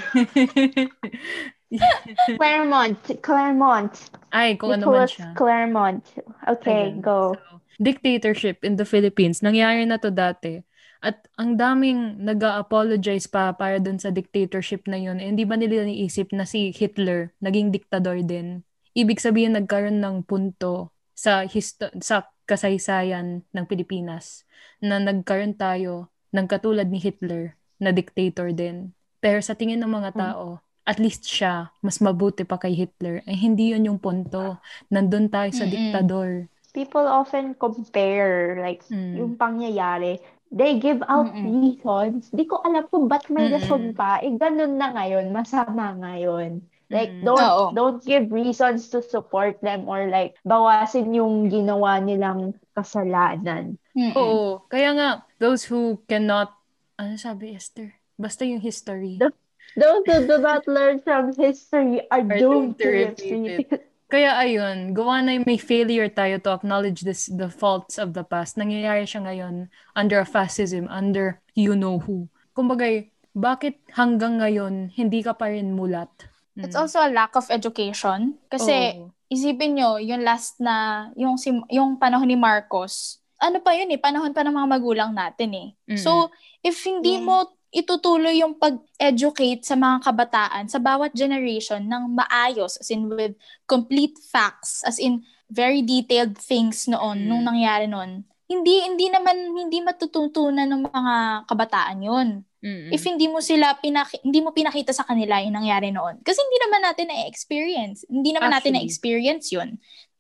Claremont. 2.40 2.98
Claremont. 3.22 3.94
ay, 4.32 4.56
kung 4.58 4.72
ano 4.74 4.88
man 4.88 5.06
Nicholas 5.06 5.12
siya. 5.14 5.30
Claremont. 5.36 6.02
Okay, 6.48 6.96
Ayun. 6.96 7.04
go. 7.04 7.36
So, 7.36 7.60
dictatorship 7.78 8.64
in 8.64 8.80
the 8.80 8.88
Philippines. 8.88 9.44
Nangyari 9.44 9.84
na 9.86 10.00
to 10.00 10.10
dati. 10.10 10.64
At 11.00 11.30
ang 11.38 11.56
daming 11.56 12.18
nag 12.20 12.42
apologize 12.42 13.30
pa 13.30 13.54
para 13.54 13.78
dun 13.78 14.02
sa 14.02 14.10
dictatorship 14.10 14.90
na 14.90 14.98
yun. 14.98 15.22
Eh, 15.22 15.30
Hindi 15.30 15.46
ba 15.46 15.56
nila 15.56 15.86
niisip 15.86 16.34
na 16.34 16.44
si 16.44 16.74
Hitler 16.74 17.32
naging 17.38 17.70
diktador 17.70 18.18
din? 18.26 18.66
Ibig 18.98 19.22
sabihin 19.22 19.54
nagkaroon 19.54 20.02
ng 20.02 20.26
punto 20.26 20.90
sa 21.14 21.46
histo- 21.46 21.94
sa 22.02 22.26
kasaysayan 22.50 23.46
ng 23.46 23.66
Pilipinas 23.70 24.42
na 24.82 24.98
nagkaroon 24.98 25.54
tayo 25.54 26.10
ng 26.34 26.46
katulad 26.50 26.90
ni 26.90 26.98
Hitler 26.98 27.54
na 27.78 27.94
dictator 27.94 28.50
din. 28.50 28.94
Pero 29.22 29.38
sa 29.42 29.54
tingin 29.54 29.78
ng 29.78 29.90
mga 29.92 30.12
tao, 30.18 30.62
at 30.82 30.98
least 30.98 31.28
siya, 31.28 31.70
mas 31.84 32.00
mabuti 32.00 32.42
pa 32.42 32.58
kay 32.58 32.74
Hitler. 32.74 33.22
Ay 33.28 33.36
hindi 33.38 33.76
yun 33.76 33.86
yung 33.86 34.00
punto. 34.00 34.58
Nandun 34.88 35.28
tayo 35.28 35.52
sa 35.52 35.68
Mm-mm. 35.68 35.74
diktador. 35.94 36.30
People 36.72 37.06
often 37.06 37.58
compare, 37.58 38.62
like, 38.62 38.86
Mm. 38.88 39.14
yung 39.18 39.34
pangyayari. 39.36 40.22
They 40.48 40.80
give 40.80 41.04
out 41.06 41.28
Mm-mm. 41.32 41.44
reasons. 41.44 42.32
Di 42.32 42.48
ko 42.48 42.64
alam 42.64 42.88
kung 42.88 43.12
ba't 43.12 43.28
may 43.28 43.52
Mm-mm. 43.52 43.56
rason 43.60 43.84
pa. 43.92 44.24
Eh, 44.24 44.32
ganun 44.36 44.80
na 44.80 44.96
ngayon. 44.96 45.30
Masama 45.32 45.92
ngayon. 46.00 46.64
Like, 46.88 47.12
don't, 47.20 47.36
Oo. 47.36 47.66
don't 47.76 48.00
give 48.00 48.32
reasons 48.32 48.88
to 48.96 49.04
support 49.04 49.60
them 49.60 49.92
or 49.92 50.08
like, 50.08 50.40
bawasin 50.48 51.12
yung 51.12 51.52
ginawa 51.52 52.00
nilang 52.00 52.56
kasalanan. 52.72 53.76
Mm-mm. 53.92 54.16
Oo. 54.16 54.64
Kaya 54.72 54.96
nga, 54.96 55.10
those 55.36 55.68
who 55.68 56.00
cannot, 56.08 56.56
ano 56.96 57.20
sabi 57.20 57.52
Esther? 57.54 57.92
Basta 58.16 58.48
yung 58.48 58.64
history. 58.64 59.20
The- 59.20 59.36
Those 59.78 60.10
who 60.10 60.26
do 60.26 60.42
not 60.42 60.66
learn 60.66 61.06
from 61.06 61.38
history 61.38 62.02
are 62.10 62.26
Are 62.26 62.40
doomed 62.40 62.80
doomed 62.80 62.82
to 62.82 62.88
repeat 62.90 63.30
repeat. 63.30 63.70
Kaya 64.08 64.40
ayun, 64.40 64.96
gawa 64.96 65.20
na 65.20 65.36
yung 65.36 65.44
may 65.44 65.60
failure 65.60 66.08
tayo 66.08 66.40
to 66.40 66.56
acknowledge 66.56 67.04
this 67.04 67.28
the 67.28 67.52
faults 67.52 68.00
of 68.00 68.16
the 68.16 68.24
past. 68.24 68.56
Nangyayari 68.56 69.04
siya 69.04 69.28
ngayon 69.28 69.68
under 70.00 70.24
a 70.24 70.28
fascism, 70.28 70.88
under 70.88 71.44
you 71.60 71.76
know 71.76 72.00
who. 72.00 72.32
Kumbaga, 72.56 72.88
bakit 73.36 73.84
hanggang 73.92 74.40
ngayon 74.40 74.96
hindi 74.96 75.20
ka 75.20 75.36
pa 75.36 75.52
rin 75.52 75.76
mulat? 75.76 76.08
It's 76.56 76.74
Mm. 76.74 76.88
also 76.88 77.04
a 77.04 77.12
lack 77.12 77.36
of 77.36 77.52
education. 77.52 78.40
Kasi, 78.48 78.96
Oo. 78.96 79.12
isipin 79.28 79.76
nyo, 79.78 80.00
yung 80.00 80.24
last 80.24 80.58
na, 80.64 81.12
yung, 81.20 81.36
si, 81.36 81.52
yung 81.70 82.00
panahon 82.00 82.32
ni 82.32 82.40
Marcos, 82.40 83.20
ano 83.38 83.62
pa 83.62 83.76
yun 83.76 83.92
eh, 83.94 84.00
panahon 84.02 84.34
pa 84.34 84.42
ng 84.42 84.56
mga 84.56 84.70
magulang 84.72 85.12
natin 85.14 85.52
eh. 85.54 85.68
Mm-mm. 85.86 86.00
So, 86.02 86.32
if 86.64 86.80
hindi 86.88 87.22
Yeah. 87.22 87.28
mo 87.28 87.57
itutuloy 87.70 88.40
yung 88.40 88.56
pag-educate 88.56 89.64
sa 89.64 89.76
mga 89.76 90.02
kabataan 90.02 90.66
sa 90.68 90.80
bawat 90.80 91.12
generation 91.12 91.84
ng 91.84 92.16
maayos, 92.16 92.80
as 92.80 92.88
in 92.88 93.08
with 93.08 93.36
complete 93.64 94.16
facts, 94.24 94.82
as 94.84 94.98
in 94.98 95.22
very 95.48 95.80
detailed 95.82 96.36
things 96.36 96.88
noon, 96.88 97.24
Mm. 97.24 97.28
nung 97.28 97.44
nangyari 97.46 97.88
noon, 97.88 98.24
hindi 98.48 98.80
hindi 98.80 99.12
naman 99.12 99.36
hindi 99.54 99.84
matututunan 99.84 100.68
ng 100.68 100.88
mga 100.88 101.16
kabataan 101.46 102.00
yun. 102.00 102.30
Mm-mm. 102.58 102.90
If 102.90 103.04
hindi 103.04 103.28
mo 103.28 103.44
sila 103.44 103.76
pinaki- 103.78 104.24
hindi 104.24 104.40
mo 104.40 104.50
pinakita 104.50 104.90
sa 104.90 105.04
kanila 105.04 105.38
yung 105.44 105.56
nangyari 105.56 105.92
noon. 105.92 106.24
Kasi 106.24 106.42
hindi 106.42 106.58
naman 106.64 106.82
natin 106.82 107.06
na-experience. 107.08 108.08
Hindi 108.08 108.34
naman 108.34 108.50
natin 108.50 108.74
Actually. 108.74 108.88
na-experience 108.88 109.46
yun. 109.52 109.70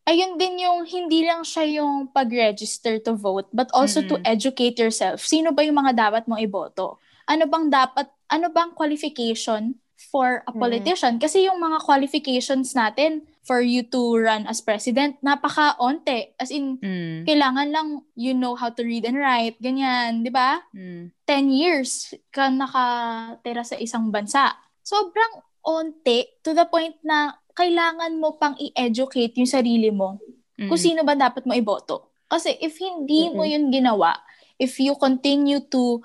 Ayun 0.05 0.39
din 0.39 0.63
yung 0.63 0.87
hindi 0.87 1.27
lang 1.27 1.43
siya 1.43 1.81
yung 1.81 2.07
pag-register 2.11 2.99
to 3.01 3.17
vote 3.17 3.47
but 3.51 3.67
also 3.73 3.99
to 4.01 4.15
Mm-mm. 4.15 4.27
educate 4.27 4.77
yourself. 4.77 5.19
Sino 5.19 5.51
ba 5.51 5.63
yung 5.63 5.75
mga 5.75 5.97
dapat 5.97 6.23
mong 6.27 6.39
iboto? 6.39 6.99
Ano 7.27 7.43
bang 7.45 7.67
dapat 7.67 8.07
ano 8.27 8.47
bang 8.49 8.71
qualification 8.71 9.75
for 10.09 10.43
a 10.43 10.51
Mm. 10.51 10.59
politician? 10.59 11.13
Kasi 11.17 11.43
yung 11.43 11.59
mga 11.59 11.79
qualifications 11.81 12.71
natin 12.71 13.23
for 13.41 13.59
you 13.59 13.81
to 13.81 13.99
run 14.13 14.43
as 14.45 14.59
president, 14.59 15.15
napaka-onte. 15.21 16.35
As 16.35 16.51
in, 16.51 16.75
Mm. 16.77 17.23
kailangan 17.23 17.67
lang 17.71 17.87
you 18.13 18.31
know 18.31 18.53
how 18.53 18.67
to 18.67 18.83
read 18.83 19.03
and 19.03 19.15
write, 19.15 19.55
ganyan, 19.59 20.21
di 20.21 20.29
ba? 20.29 20.59
Mm. 20.71 21.11
10 21.23 21.47
years 21.49 22.11
ka 22.29 22.47
nakatira 22.47 23.63
sa 23.63 23.75
isang 23.75 24.07
bansa. 24.07 24.51
Sobrang 24.81 25.39
onte 25.63 26.39
to 26.41 26.51
the 26.51 26.63
point 26.65 26.95
na 27.01 27.35
kailangan 27.51 28.15
mo 28.15 28.35
pang 28.35 28.55
i-educate 28.55 29.33
yung 29.35 29.49
sarili 29.49 29.89
mo 29.89 30.19
Mm. 30.55 30.67
kung 30.67 30.79
sino 30.79 31.01
ba 31.01 31.13
dapat 31.13 31.43
mo 31.43 31.51
iboto. 31.51 32.11
Kasi 32.27 32.55
if 32.59 32.75
hindi 32.77 33.31
mo 33.31 33.41
Mm-mm. 33.41 33.51
yun 33.51 33.73
ginawa, 33.73 34.19
if 34.55 34.77
you 34.77 34.93
continue 34.93 35.63
to 35.63 36.03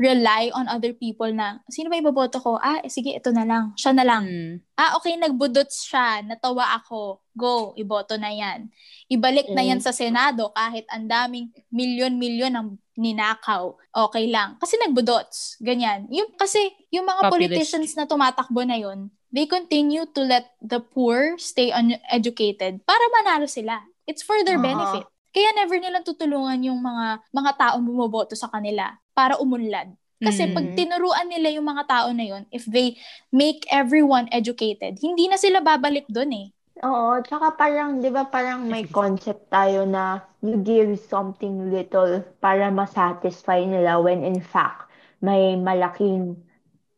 rely 0.00 0.48
on 0.56 0.64
other 0.64 0.96
people 0.96 1.28
na, 1.28 1.60
sino 1.68 1.92
ba 1.92 2.00
iboboto 2.00 2.40
ko? 2.40 2.56
Ah, 2.56 2.80
eh, 2.80 2.88
sige, 2.88 3.12
ito 3.12 3.28
na 3.36 3.44
lang. 3.44 3.76
Siya 3.76 3.92
na 3.92 4.00
lang. 4.00 4.24
Mm. 4.24 4.54
Ah, 4.72 4.96
okay, 4.96 5.12
nagbudots 5.20 5.84
siya. 5.84 6.24
Natawa 6.24 6.72
ako. 6.80 7.20
Go, 7.36 7.76
iboto 7.76 8.16
na 8.16 8.32
yan. 8.32 8.72
Ibalik 9.12 9.52
na 9.52 9.60
Mm. 9.60 9.68
yan 9.76 9.80
sa 9.84 9.92
Senado 9.92 10.48
kahit 10.56 10.88
ang 10.88 11.04
daming 11.04 11.52
milyon-milyon 11.68 12.56
ang 12.56 12.80
ninakaw. 12.96 13.76
Okay 13.92 14.32
lang. 14.32 14.56
Kasi 14.56 14.80
nagbudots. 14.80 15.60
Ganyan. 15.60 16.08
Yung, 16.08 16.32
kasi 16.32 16.72
yung 16.88 17.04
mga 17.04 17.28
Populist. 17.28 17.36
politicians 17.36 17.92
na 17.92 18.08
tumatakbo 18.08 18.64
na 18.64 18.80
yun, 18.80 19.12
they 19.28 19.44
continue 19.44 20.08
to 20.08 20.24
let 20.24 20.48
the 20.64 20.80
poor 20.80 21.36
stay 21.36 21.68
uneducated 21.70 22.80
para 22.88 23.04
manalo 23.20 23.44
sila. 23.44 23.84
It's 24.08 24.24
for 24.24 24.40
their 24.48 24.56
Oo. 24.56 24.64
benefit. 24.64 25.04
Kaya 25.30 25.54
never 25.54 25.78
nilang 25.78 26.02
tutulungan 26.02 26.58
yung 26.66 26.82
mga 26.82 27.22
mga 27.30 27.50
taong 27.54 27.84
bumoboto 27.86 28.34
sa 28.34 28.50
kanila 28.50 28.90
para 29.20 29.36
umunlad. 29.36 29.92
Kasi 30.20 30.48
Mm. 30.48 30.52
pag 30.56 30.66
tinuruan 30.76 31.28
nila 31.28 31.48
yung 31.52 31.68
mga 31.68 31.84
tao 31.84 32.08
na 32.12 32.24
yun, 32.24 32.48
if 32.48 32.64
they 32.68 32.96
make 33.28 33.68
everyone 33.68 34.28
educated, 34.32 34.96
hindi 35.00 35.28
na 35.28 35.36
sila 35.36 35.60
babalik 35.60 36.08
doon 36.08 36.32
eh. 36.32 36.46
Oo, 36.80 37.20
tsaka 37.20 37.56
parang, 37.60 38.00
di 38.00 38.08
ba 38.08 38.24
parang 38.24 38.64
may 38.64 38.88
concept 38.88 39.52
tayo 39.52 39.84
na 39.84 40.24
you 40.40 40.56
give 40.64 40.96
something 40.96 41.68
little 41.68 42.24
para 42.40 42.72
masatisfy 42.72 43.60
nila 43.60 44.00
when 44.00 44.24
in 44.24 44.40
fact, 44.40 44.88
may 45.20 45.56
malaking, 45.60 46.40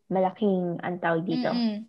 malaking, 0.07 0.79
ang 0.87 1.03
tawag 1.03 1.27
dito. 1.27 1.51
Mm-mm. 1.51 1.83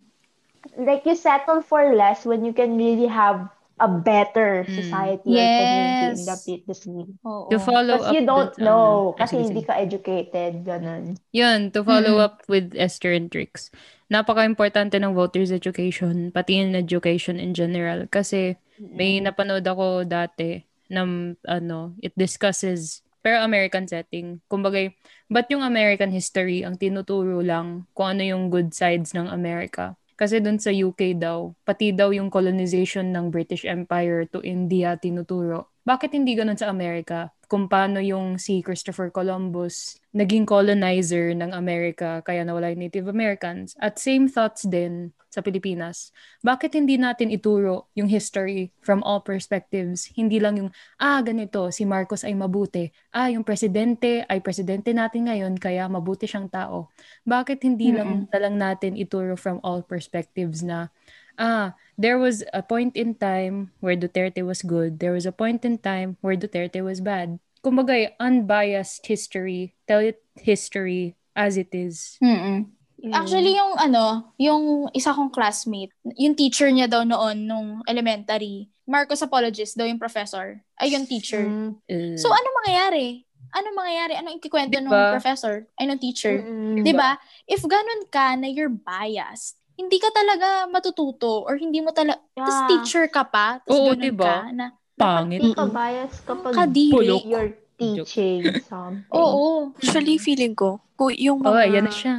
Like 0.82 1.06
you 1.06 1.14
settle 1.14 1.62
for 1.62 1.94
less 1.94 2.26
when 2.26 2.42
you 2.42 2.50
can 2.50 2.74
really 2.74 3.06
have 3.06 3.46
a 3.76 3.88
better 3.88 4.62
Mm. 4.62 4.70
society 4.70 5.32
or 5.34 5.48
community 5.50 6.06
in 6.06 6.22
the 6.22 6.36
Yes. 6.36 6.44
Philippines. 6.44 7.10
Oo. 7.22 7.50
To 7.50 7.58
follow 7.58 7.98
Because 7.98 8.08
up 8.08 8.14
you 8.14 8.22
don't 8.22 8.52
dun 8.54 8.58
sa- 8.58 8.62
know, 8.62 8.86
ano. 9.10 9.18
kasi 9.18 9.34
hindi 9.42 9.62
ka 9.62 9.74
educated, 9.76 10.62
ganun. 10.62 11.18
Yun, 11.30 11.74
to 11.74 11.82
follow 11.82 12.16
Mm-mm. 12.16 12.24
up 12.24 12.46
with 12.46 12.70
Esther 12.74 13.10
and 13.10 13.28
Trix. 13.28 13.74
Napaka-importante 14.06 14.94
ng 14.96 15.10
voters 15.12 15.50
education, 15.50 16.30
pati 16.30 16.60
yung 16.60 16.76
education 16.76 17.40
in 17.40 17.50
general. 17.50 18.06
Kasi 18.06 18.54
may 18.78 19.18
napanood 19.18 19.64
ako 19.64 20.04
dati 20.04 20.62
ng 20.88 21.34
ano, 21.42 21.98
it 21.98 22.14
discusses 22.14 23.02
pero 23.18 23.40
American 23.40 23.88
setting. 23.88 24.44
Kumbaga, 24.46 24.92
ba't 25.26 25.48
yung 25.48 25.64
American 25.64 26.12
history 26.12 26.60
ang 26.60 26.76
tinuturo 26.76 27.40
lang 27.40 27.88
kung 27.96 28.12
ano 28.12 28.22
yung 28.22 28.52
good 28.52 28.76
sides 28.76 29.16
ng 29.16 29.26
America? 29.26 29.96
Kasi 30.14 30.38
dun 30.38 30.62
sa 30.62 30.70
UK 30.70 31.18
daw, 31.18 31.50
pati 31.66 31.90
daw 31.90 32.14
yung 32.14 32.30
colonization 32.30 33.10
ng 33.10 33.34
British 33.34 33.66
Empire 33.66 34.30
to 34.30 34.38
India 34.46 34.94
tinuturo. 34.94 35.74
Bakit 35.82 36.14
hindi 36.14 36.38
ganun 36.38 36.54
sa 36.58 36.70
Amerika? 36.70 37.33
Kung 37.46 37.68
paano 37.68 38.00
yung 38.00 38.40
si 38.40 38.60
Christopher 38.64 39.12
Columbus 39.14 40.00
naging 40.14 40.46
colonizer 40.46 41.34
ng 41.34 41.50
Amerika 41.50 42.22
kaya 42.22 42.46
nawala 42.46 42.70
yung 42.70 42.86
Native 42.86 43.10
Americans. 43.10 43.74
At 43.82 43.98
same 43.98 44.30
thoughts 44.30 44.62
din 44.62 45.10
sa 45.26 45.42
Pilipinas. 45.42 46.14
Bakit 46.46 46.78
hindi 46.78 46.94
natin 46.94 47.34
ituro 47.34 47.90
yung 47.98 48.06
history 48.06 48.70
from 48.78 49.02
all 49.02 49.18
perspectives? 49.18 50.06
Hindi 50.14 50.38
lang 50.38 50.62
yung, 50.62 50.70
ah, 51.02 51.18
ganito, 51.26 51.74
si 51.74 51.82
Marcos 51.82 52.22
ay 52.22 52.38
mabuti. 52.38 52.94
Ah, 53.10 53.26
yung 53.26 53.42
presidente 53.42 54.22
ay 54.30 54.38
presidente 54.38 54.94
natin 54.94 55.26
ngayon 55.26 55.58
kaya 55.58 55.90
mabuti 55.90 56.30
siyang 56.30 56.46
tao. 56.46 56.94
Bakit 57.26 57.66
hindi 57.66 57.90
lang 57.90 58.30
na 58.30 58.38
lang 58.38 58.54
natin 58.54 58.94
ituro 58.94 59.34
from 59.34 59.58
all 59.66 59.82
perspectives 59.82 60.62
na, 60.62 60.94
ah, 61.38 61.74
there 61.98 62.18
was 62.18 62.42
a 62.52 62.62
point 62.62 62.96
in 62.96 63.14
time 63.14 63.70
where 63.80 63.96
Duterte 63.96 64.42
was 64.44 64.62
good. 64.62 64.98
There 64.98 65.12
was 65.12 65.26
a 65.26 65.34
point 65.34 65.64
in 65.64 65.78
time 65.78 66.16
where 66.20 66.36
Duterte 66.36 66.82
was 66.82 67.00
bad. 67.00 67.38
Kumbaga, 67.64 68.12
unbiased 68.20 69.06
history, 69.06 69.74
tell 69.88 70.00
it 70.00 70.20
history 70.36 71.16
as 71.32 71.56
it 71.56 71.72
is. 71.72 72.18
Mm-mm. 72.20 72.68
Actually, 73.12 73.52
yung 73.52 73.76
ano, 73.76 74.32
yung 74.40 74.88
isa 74.96 75.12
kong 75.12 75.28
classmate, 75.28 75.92
yung 76.16 76.32
teacher 76.32 76.72
niya 76.72 76.88
daw 76.88 77.04
noon 77.04 77.44
nung 77.44 77.68
elementary, 77.84 78.72
Marcos 78.88 79.20
Apologist 79.20 79.76
daw 79.76 79.84
yung 79.84 80.00
professor, 80.00 80.60
ay 80.80 80.92
yung 80.92 81.04
teacher. 81.04 81.44
Mm. 81.44 81.76
Uh, 81.84 82.16
So, 82.16 82.32
ano 82.32 82.48
mangyayari? 82.64 83.28
Ano 83.52 83.68
mangyayari? 83.76 84.14
Anong 84.16 84.40
ikikwento 84.40 84.76
Diba? 84.76 84.88
ng 84.88 85.14
professor? 85.20 85.68
Ay, 85.76 85.84
ng 85.88 86.00
teacher? 86.00 86.40
Mm-mm. 86.40 86.80
'Di 86.80 86.92
ba? 86.96 87.20
If 87.44 87.62
ganun 87.64 88.08
ka 88.08 88.34
na 88.40 88.48
you're 88.48 88.72
biased, 88.72 89.60
hindi 89.74 89.98
ka 89.98 90.10
talaga 90.10 90.66
matututo 90.66 91.42
or 91.42 91.54
hindi 91.56 91.78
mo 91.78 91.90
talaga, 91.90 92.22
Yeah. 92.34 92.46
tas 92.46 92.58
teacher 92.66 93.04
ka 93.06 93.22
pa, 93.24 93.58
tas 93.60 93.70
Oo, 93.70 93.90
ganun 93.90 94.02
diba? 94.02 94.26
ka 94.26 94.50
na, 94.50 94.66
Pangit. 94.94 95.42
Dapat 95.42 95.54
ka 95.54 95.66
bias 95.66 96.14
kapag 96.22 96.52
Kadiri. 96.54 96.92
Pulok. 96.92 97.22
you're 97.24 97.50
teaching 97.74 98.42
something. 98.62 99.10
Oo. 99.10 99.74
Actually, 99.74 100.16
feeling 100.16 100.54
ko, 100.54 100.78
kung 100.94 101.10
yung 101.12 101.42
mga 101.42 101.62
yan 101.68 101.84
na 101.84 101.90
siya. 101.90 102.14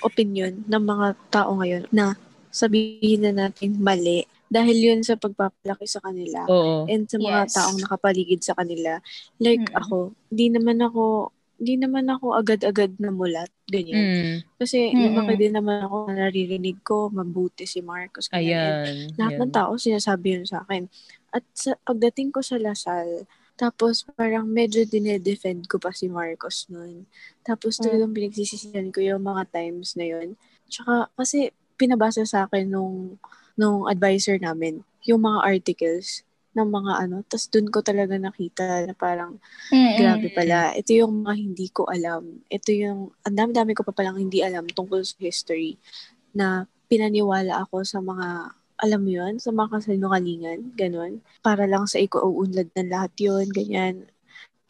opinion 0.00 0.62
ng 0.62 0.82
mga 0.84 1.06
tao 1.28 1.54
ngayon 1.54 1.86
na 1.90 2.14
sabihin 2.50 3.22
na 3.22 3.46
natin 3.46 3.78
mali 3.78 4.22
dahil 4.48 4.74
yun 4.74 5.00
sa 5.02 5.14
pagpapalaki 5.14 5.84
sa 5.84 6.00
kanila 6.00 6.46
Oo. 6.48 6.88
and 6.88 7.04
sa 7.06 7.18
mga 7.18 7.46
Yes. 7.46 7.54
taong 7.54 7.78
nakapaligid 7.78 8.40
sa 8.40 8.54
kanila. 8.54 8.98
Like 9.36 9.68
Mm-mm. 9.68 9.78
ako, 9.78 9.98
di 10.26 10.48
naman 10.48 10.80
ako 10.80 11.30
di 11.58 11.74
naman 11.76 12.06
ako 12.08 12.34
agad-agad 12.38 12.96
na 13.02 13.10
mulat, 13.10 13.50
ganyan. 13.66 14.08
Mm. 14.08 14.42
Kasi 14.58 14.94
Mm-mm. 14.94 15.10
lumaki 15.10 15.34
din 15.38 15.54
naman 15.58 15.86
ako 15.86 15.96
na 16.10 16.30
naririnig 16.30 16.78
ko, 16.82 17.10
mabuti 17.10 17.66
si 17.66 17.82
Marcos. 17.82 18.30
ganyan. 18.30 18.78
Ayan. 18.78 19.14
lahat 19.18 19.34
ng 19.38 19.50
Yan. 19.50 19.54
tao 19.54 19.70
sinasabi 19.78 20.38
yun 20.38 20.46
sa 20.46 20.62
akin. 20.66 20.86
At 21.34 21.44
sa 21.54 21.74
pagdating 21.86 22.30
ko 22.34 22.40
sa 22.42 22.56
Lasal, 22.58 23.26
tapos 23.58 24.06
parang 24.14 24.46
medyo 24.46 24.86
dinedefend 24.86 25.66
ko 25.66 25.82
pa 25.82 25.90
si 25.90 26.06
Marcos 26.06 26.66
noon. 26.70 27.06
Tapos 27.42 27.78
Mm. 27.78 27.84
talagang 27.86 28.12
pinagsisisihan 28.14 28.88
ko 28.94 29.02
yung 29.02 29.22
mga 29.26 29.50
times 29.50 29.98
na 29.98 30.06
yun. 30.06 30.28
Tsaka 30.70 31.10
kasi 31.18 31.50
pinabasa 31.78 32.22
sa 32.26 32.46
akin 32.46 32.70
nung, 32.70 33.18
nung 33.58 33.86
advisor 33.90 34.38
namin, 34.38 34.82
yung 35.06 35.22
mga 35.26 35.42
articles 35.42 36.22
ng 36.56 36.68
mga 36.68 36.92
ano. 37.04 37.16
Tapos 37.26 37.46
dun 37.52 37.68
ko 37.68 37.84
talaga 37.84 38.16
nakita 38.16 38.88
na 38.88 38.94
parang 38.96 39.36
Mm-mm. 39.68 39.96
grabe 39.98 40.28
pala. 40.32 40.72
Ito 40.72 40.90
yung 41.04 41.24
mga 41.24 41.34
hindi 41.36 41.66
ko 41.68 41.84
alam. 41.90 42.40
Ito 42.48 42.70
yung, 42.72 43.12
ang 43.26 43.36
dami-dami 43.36 43.72
ko 43.76 43.84
pa 43.84 43.92
palang 43.92 44.16
hindi 44.16 44.40
alam 44.40 44.64
tungkol 44.64 45.04
sa 45.04 45.16
history 45.20 45.76
na 46.32 46.64
pinaniwala 46.88 47.68
ako 47.68 47.84
sa 47.84 48.00
mga, 48.00 48.56
alam 48.78 49.00
mo 49.02 49.10
yun, 49.10 49.34
sa 49.42 49.50
mga 49.50 49.68
kasinungalingan, 49.76 50.72
ganun. 50.78 51.20
Para 51.42 51.66
lang 51.66 51.84
sa 51.90 51.98
iko-uunlad 51.98 52.70
ng 52.72 52.88
lahat 52.88 53.12
yun, 53.18 53.46
ganyan. 53.50 54.06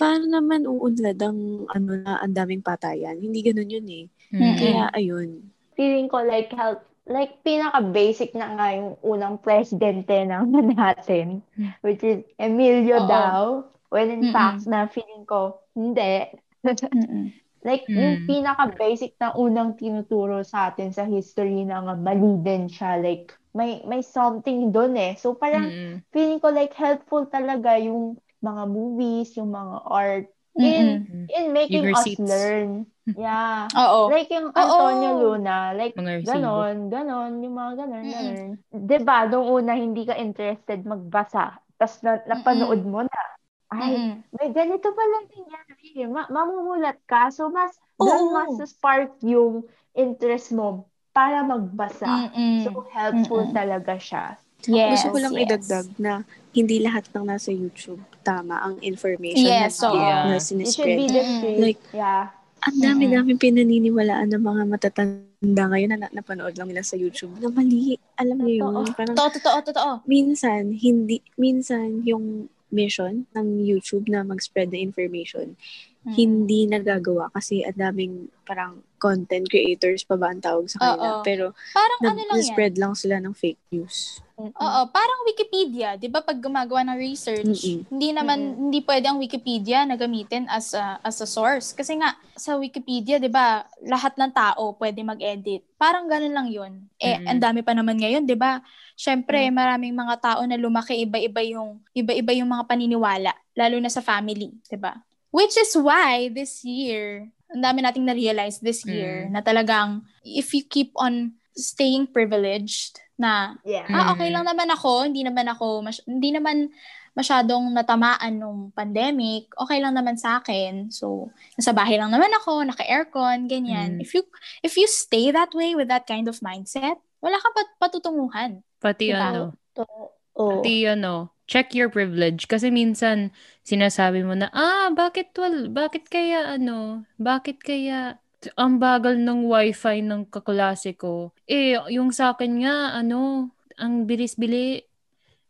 Para 0.00 0.24
naman 0.24 0.64
uunlad 0.64 1.18
ang, 1.20 1.68
ano 1.68 1.90
na, 2.00 2.18
ang 2.22 2.32
daming 2.32 2.64
patayan. 2.64 3.20
Hindi 3.20 3.44
ganun 3.44 3.68
yun 3.68 3.86
eh. 3.86 4.04
Mm. 4.32 4.56
Kaya, 4.56 4.82
ayun. 4.96 5.52
Feeling 5.76 6.08
ko 6.10 6.24
like 6.24 6.50
help 6.56 6.87
like 7.08 7.40
pinaka-basic 7.44 8.36
na 8.36 8.46
nga 8.56 8.66
yung 8.76 8.96
unang 9.02 9.40
presidente 9.40 10.12
ng 10.28 10.52
natin, 10.76 11.42
which 11.82 12.04
is 12.04 12.22
Emilio 12.38 13.00
Oo. 13.00 13.04
Dao. 13.04 13.64
When 13.88 14.12
in 14.12 14.24
Mm-mm. 14.24 14.28
fact, 14.28 14.68
na 14.68 14.84
feeling 14.86 15.24
ko, 15.24 15.64
hindi. 15.72 16.28
Like, 17.66 17.90
Mm. 17.90 17.98
yung 17.98 18.22
pinaka-basic 18.22 19.18
na 19.18 19.34
unang 19.34 19.74
tinuturo 19.74 20.46
sa 20.46 20.70
atin 20.70 20.94
sa 20.94 21.04
history 21.10 21.66
na 21.66 21.82
nga 21.82 21.94
mali 21.98 22.38
din 22.46 22.70
siya. 22.70 22.96
Like, 23.02 23.34
may 23.50 23.82
may 23.82 23.98
something 24.06 24.70
doon 24.70 24.94
eh. 24.94 25.18
So, 25.18 25.34
parang 25.34 25.74
Mm-mm. 25.74 26.02
feeling 26.14 26.38
ko 26.38 26.54
like 26.54 26.70
helpful 26.78 27.26
talaga 27.26 27.74
yung 27.82 28.14
mga 28.38 28.62
movies, 28.70 29.34
yung 29.34 29.50
mga 29.50 29.76
art, 29.90 30.26
Mm-mm. 30.58 30.62
in 30.62 31.10
in 31.26 31.50
making 31.50 31.82
Yung 31.82 31.84
us 31.90 32.14
receipts. 32.14 32.22
learn. 32.22 32.86
Yeah. 33.16 33.70
Oo. 33.72 34.12
Like 34.12 34.28
yung 34.28 34.52
Antonio 34.52 35.10
Oo. 35.16 35.20
Luna, 35.32 35.72
like 35.72 35.96
Mga 35.96 36.28
ganon, 36.28 36.76
ganon, 36.92 37.32
yung 37.40 37.56
mga 37.56 37.72
ganon, 37.84 38.04
Mm-mm. 38.04 38.12
ganon. 38.12 38.48
'Di 38.68 38.98
ba, 39.00 39.24
nung 39.24 39.48
una 39.48 39.72
hindi 39.72 40.04
ka 40.04 40.18
interested 40.18 40.84
magbasa, 40.84 41.56
tapos 41.80 41.96
na, 42.04 42.20
napanood 42.28 42.82
mo 42.84 43.06
na. 43.06 43.20
Ay, 43.68 44.00
Mm-mm. 44.00 44.24
may 44.36 44.48
ganito 44.52 44.88
pala 44.92 45.16
nangyari. 45.28 46.08
Ma- 46.08 46.30
mamumulat 46.32 46.96
ka. 47.04 47.28
So, 47.28 47.52
mas, 47.52 47.76
Oo. 48.00 48.08
doon 48.08 48.22
mas 48.32 48.52
spark 48.72 49.12
yung 49.24 49.68
interest 49.92 50.56
mo 50.56 50.88
para 51.12 51.44
magbasa. 51.44 52.32
Mm-mm. 52.32 52.64
So, 52.64 52.84
helpful 52.88 53.44
Mm-mm. 53.44 53.56
talaga 53.56 54.00
siya. 54.00 54.40
Yes, 54.64 55.04
Gusto 55.04 55.08
ko 55.14 55.18
lang 55.22 55.34
yes. 55.36 55.44
idagdag 55.46 55.86
na 56.00 56.12
hindi 56.50 56.80
lahat 56.82 57.06
ng 57.14 57.24
nasa 57.28 57.52
YouTube 57.54 58.00
tama 58.26 58.58
ang 58.58 58.80
information 58.82 59.46
Yes, 59.46 59.78
na, 59.78 59.88
oo. 59.88 59.96
na 59.96 60.36
Yeah. 60.36 60.40
It 60.40 60.72
should 60.74 60.96
be 60.98 61.06
the 61.06 61.22
truth. 61.22 61.60
Like, 61.62 61.80
yeah. 61.94 62.37
Ang 62.58 62.76
dami-dami 62.80 63.38
pinaniniwalaan 63.38 64.34
ng 64.34 64.42
mga 64.42 64.62
matatanda 64.66 65.62
ngayon 65.70 65.90
na 65.94 65.98
na- 66.02 66.12
napanood 66.12 66.58
lang 66.58 66.66
nila 66.66 66.82
sa 66.82 66.98
YouTube 66.98 67.38
na 67.38 67.48
mali. 67.48 67.94
Alam 68.16 68.42
niyo 68.42 68.66
yun, 68.66 68.74
Totoo. 68.82 68.96
parang 68.96 69.14
Totoo, 69.14 69.30
totoo, 69.30 69.58
totoo. 69.62 69.92
minsan, 70.04 70.74
hindi, 70.74 71.22
minsan 71.36 72.02
yung 72.02 72.50
mission 72.68 73.24
ng 73.32 73.46
YouTube 73.62 74.10
na 74.10 74.20
mag-spread 74.20 74.68
the 74.68 74.78
information, 74.78 75.54
Mm. 76.02 76.14
hindi 76.14 76.66
nagagawa 76.66 77.30
kasi 77.30 77.62
ang 77.62 77.74
daming 77.74 78.14
parang 78.42 78.82
content 78.98 79.46
creators 79.46 80.02
pa 80.02 80.18
ba 80.18 80.28
ang 80.28 80.42
tawag 80.42 80.66
sa 80.66 80.78
kanila. 80.78 81.10
Oo. 81.16 81.24
Pero 81.24 81.46
Parang 81.72 82.00
ano 82.02 82.10
lang 82.12 82.20
yan. 82.20 82.34
nag-spread 82.36 82.74
lang 82.76 82.92
sila 82.92 83.16
ng 83.18 83.32
fake 83.32 83.62
news. 83.70 84.20
Oo, 84.38 84.80
parang 84.94 85.26
Wikipedia, 85.26 85.98
'di 85.98 86.06
ba? 86.06 86.22
Pag 86.22 86.38
gumagawa 86.38 86.86
ng 86.86 86.98
research, 87.02 87.58
Mm-mm. 87.58 87.90
hindi 87.90 88.14
naman 88.14 88.38
hindi 88.70 88.86
pwede 88.86 89.10
ang 89.10 89.18
Wikipedia 89.18 89.82
na 89.82 89.98
gamitin 89.98 90.46
as 90.46 90.78
a, 90.78 91.02
as 91.02 91.18
a 91.18 91.26
source 91.26 91.74
kasi 91.74 91.98
nga 91.98 92.14
sa 92.38 92.54
Wikipedia, 92.54 93.18
'di 93.18 93.26
ba, 93.26 93.66
lahat 93.82 94.14
ng 94.14 94.30
tao 94.30 94.78
pwede 94.78 95.02
mag-edit. 95.02 95.66
Parang 95.74 96.06
ganun 96.06 96.30
lang 96.30 96.48
'yun. 96.54 96.72
Eh 97.02 97.18
Mm-mm. 97.18 97.34
ang 97.34 97.40
dami 97.42 97.66
pa 97.66 97.74
naman 97.74 97.98
ngayon, 97.98 98.30
'di 98.30 98.38
ba? 98.38 98.62
Syempre, 98.94 99.50
Mm. 99.50 99.54
maraming 99.58 99.94
mga 99.98 100.14
tao 100.22 100.40
na 100.46 100.54
lumaki 100.54 100.94
iba-iba 101.02 101.42
yung 101.42 101.82
iba-iba 101.90 102.30
yung 102.38 102.46
mga 102.46 102.62
paniniwala, 102.62 103.34
lalo 103.58 103.76
na 103.82 103.90
sa 103.90 103.98
family, 103.98 104.54
'di 104.70 104.78
ba? 104.78 105.02
Which 105.34 105.58
is 105.58 105.74
why 105.74 106.30
this 106.30 106.62
year, 106.62 107.26
ang 107.48 107.62
dami 107.62 107.80
nating 107.80 108.04
na-realize 108.04 108.60
this 108.60 108.84
year 108.84 109.24
Mm. 109.24 109.32
na 109.32 109.40
talagang 109.40 110.04
if 110.22 110.52
you 110.52 110.62
keep 110.62 110.92
on 110.94 111.32
staying 111.52 112.06
privileged 112.06 113.00
na 113.16 113.56
Yeah. 113.64 113.88
ah, 113.88 114.08
Mm. 114.08 114.10
okay 114.14 114.28
lang 114.30 114.44
naman 114.44 114.68
ako, 114.68 115.04
hindi 115.04 115.24
naman 115.24 115.48
ako, 115.48 115.82
mas- 115.82 116.04
hindi 116.04 116.30
naman 116.30 116.70
masyadong 117.12 117.74
natamaan 117.74 118.38
nung 118.38 118.60
pandemic, 118.70 119.50
okay 119.58 119.82
lang 119.82 119.90
naman 119.90 120.14
sa 120.14 120.38
akin. 120.38 120.86
So, 120.88 121.34
nasa 121.58 121.74
bahay 121.74 121.98
lang 121.98 122.14
naman 122.14 122.30
ako, 122.30 122.62
naka-aircon, 122.62 123.50
ganyan. 123.50 123.98
Mm. 123.98 124.02
If 124.06 124.14
you 124.14 124.22
if 124.62 124.78
you 124.78 124.86
stay 124.86 125.34
that 125.34 125.50
way 125.50 125.74
with 125.74 125.90
that 125.90 126.06
kind 126.06 126.30
of 126.30 126.38
mindset, 126.38 126.94
wala 127.18 127.34
ka 127.34 127.48
pat 127.50 127.68
patutunguhan. 127.80 128.62
Pati 128.78 129.10
Diba? 129.10 129.34
ano, 129.34 129.42
Oo. 129.74 130.62
pati 130.62 130.86
ano, 130.86 131.34
check 131.48 131.72
your 131.72 131.88
privilege. 131.88 132.46
Kasi 132.46 132.68
minsan, 132.68 133.32
sinasabi 133.64 134.22
mo 134.22 134.36
na, 134.36 134.52
ah, 134.52 134.92
bakit 134.92 135.32
wal, 135.34 135.72
bakit 135.72 136.06
kaya 136.06 136.54
ano, 136.54 137.08
bakit 137.16 137.64
kaya 137.64 138.20
ang 138.54 138.78
bagal 138.78 139.18
ng 139.18 139.50
wifi 139.50 139.98
ng 139.98 140.30
kaklase 140.30 140.94
ko. 140.94 141.34
Eh, 141.50 141.74
yung 141.90 142.14
sa 142.14 142.36
akin 142.36 142.62
nga, 142.62 142.94
ano, 142.94 143.50
ang 143.74 144.06
bilis-bili. 144.06 144.78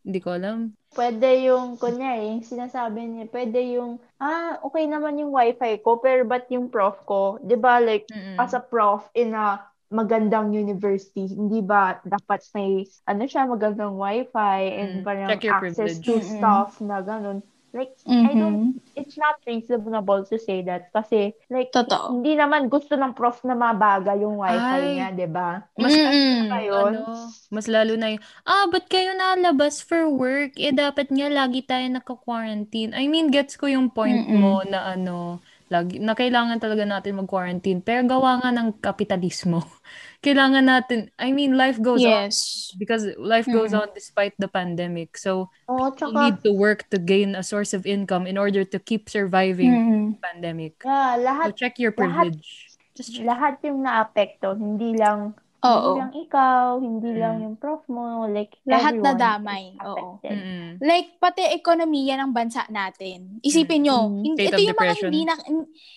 Hindi 0.09 0.19
ko 0.25 0.41
alam. 0.41 0.73
Pwede 0.97 1.45
yung, 1.45 1.77
kunyari, 1.77 2.33
yung 2.33 2.41
sinasabi 2.41 3.05
niya, 3.05 3.25
pwede 3.29 3.61
yung, 3.77 4.01
ah, 4.17 4.57
okay 4.65 4.89
naman 4.89 5.21
yung 5.21 5.37
wifi 5.37 5.85
ko, 5.85 6.01
pero 6.01 6.25
ba't 6.25 6.49
yung 6.49 6.73
prof 6.73 6.97
ko? 7.05 7.37
Di 7.45 7.61
ba, 7.61 7.77
like, 7.77 8.09
Mm-mm. 8.09 8.41
as 8.41 8.57
a 8.57 8.63
prof 8.65 9.05
in 9.13 9.37
a 9.37 9.61
magandang 9.89 10.53
university, 10.53 11.29
hindi 11.33 11.61
ba 11.65 12.01
dapat 12.05 12.45
may, 12.55 12.85
ano 13.09 13.25
siya, 13.25 13.49
magandang 13.49 13.97
wifi 13.97 14.61
and 14.81 15.01
Mm, 15.01 15.05
parang 15.05 15.37
check 15.37 15.45
your 15.45 15.55
access 15.55 15.99
privilege. 15.99 16.05
to 16.05 16.19
Mm-mm. 16.19 16.21
stuff 16.21 16.77
na 16.85 17.01
ganun. 17.01 17.41
Like, 17.73 17.93
I 18.25 18.35
don't, 18.37 18.65
it's 18.97 19.17
not 19.17 19.37
reasonable 19.47 20.25
to 20.29 20.37
say 20.41 20.63
that 20.69 20.93
kasi, 20.93 21.33
like, 21.53 21.73
Totoo. 21.73 22.09
hindi 22.09 22.37
naman 22.37 22.69
gusto 22.73 22.97
ng 22.97 23.13
prof 23.17 23.41
na 23.45 23.53
mabaga 23.57 24.17
yung 24.17 24.41
wifi 24.41 24.77
Ay. 24.77 24.89
niya, 24.89 25.13
di 25.13 25.29
ba? 25.29 25.65
Mas 25.77 26.01
Mm-mm. 26.03 26.53
Ayun. 26.53 27.05
ano, 27.09 27.35
mas 27.55 27.67
lalo 27.71 27.95
na 27.97 28.17
yung, 28.17 28.23
ah, 28.49 28.67
ba't 28.73 28.87
kayo 28.91 29.13
nalabas 29.17 29.81
for 29.85 30.09
work? 30.11 30.57
Eh, 30.61 30.73
dapat 30.75 31.09
nga 31.13 31.29
lagi 31.31 31.61
tayo 31.65 31.87
naka-quarantine. 31.91 32.93
I 32.97 33.07
mean, 33.09 33.31
gets 33.33 33.55
ko 33.57 33.67
yung 33.71 33.89
point 33.95 34.27
Mm-mm. 34.27 34.33
mo 34.33 34.63
na 34.67 34.95
ano, 34.95 35.41
lagi, 35.69 36.01
na 36.01 36.13
kailangan 36.13 36.59
talaga 36.59 36.85
natin 36.85 37.21
mag-quarantine. 37.21 37.81
Pero 37.81 38.05
gawa 38.05 38.41
nga 38.41 38.51
ng 38.53 38.81
kapitalismo. 38.81 39.63
kailangan 40.25 40.65
natin, 40.65 41.09
I 41.17 41.31
mean, 41.31 41.55
life 41.55 41.79
goes 41.79 42.03
on 42.03 42.29
Yes. 42.29 42.73
because 42.77 43.07
life 43.17 43.47
goes 43.47 43.71
Mm-mm. 43.71 43.87
on 43.87 43.95
despite 43.95 44.35
the 44.37 44.49
pandemic. 44.49 45.15
So, 45.17 45.49
you 45.71 45.93
tsaka, 45.95 46.13
need 46.19 46.37
to 46.43 46.53
work 46.53 46.89
to 46.91 46.99
gain 46.99 47.39
a 47.39 47.45
source 47.47 47.73
of 47.73 47.87
income 47.87 48.27
in 48.27 48.37
order 48.37 48.65
to 48.67 48.79
keep 48.79 49.07
surviving 49.09 49.71
Mm-mm. 49.73 50.05
the 50.17 50.21
pandemic. 50.21 50.75
yeah, 50.83 51.15
So, 51.15 51.23
lahat, 51.23 51.47
check 51.57 51.79
your 51.79 51.93
lahat- 51.95 52.35
privilege. 52.35 52.51
Just 52.99 53.15
check. 53.15 53.23
lahat 53.31 53.63
yung 53.63 53.87
naapekto, 53.87 54.59
hindi 54.59 54.99
lang 54.99 55.39
Oo. 55.59 55.91
Hindi 55.91 55.99
lang 55.99 56.15
ikaw, 56.15 56.65
hindi 56.79 57.11
Mm. 57.11 57.19
lang 57.19 57.35
yung 57.43 57.57
prof 57.59 57.83
mo, 57.91 58.31
like 58.31 58.55
Lahat 58.63 58.95
na 58.95 59.11
damay, 59.11 59.75
oo. 59.81 60.23
Mm-mm. 60.23 60.79
Like, 60.79 61.19
pati 61.19 61.43
ekonomiya 61.43 62.15
ng 62.15 62.31
bansa 62.31 62.63
natin. 62.71 63.43
Isipin 63.43 63.83
nyo, 63.83 64.07
Mm. 64.07 64.23
hin- 64.23 64.37
State 64.39 64.55
ito 64.55 64.61
yung 64.63 64.79
mga 64.79 64.87
depression. 64.95 65.11
hindi 65.11 65.23
na, 65.27 65.35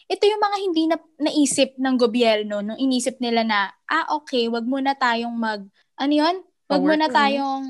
ito 0.10 0.24
yung 0.26 0.42
mga 0.42 0.58
hindi 0.58 0.84
na 0.90 0.98
naisip 1.22 1.70
ng 1.78 1.96
gobyerno 1.96 2.56
nung 2.60 2.80
inisip 2.80 3.22
nila 3.22 3.46
na, 3.46 3.60
ah, 3.86 4.10
okay, 4.18 4.50
wag 4.50 4.66
muna 4.66 4.98
tayong 4.98 5.34
mag, 5.34 5.62
ano 5.96 6.14
yun? 6.14 6.42
Wag 6.66 6.82
muna 6.82 7.06
from 7.06 7.14
tayong, 7.14 7.64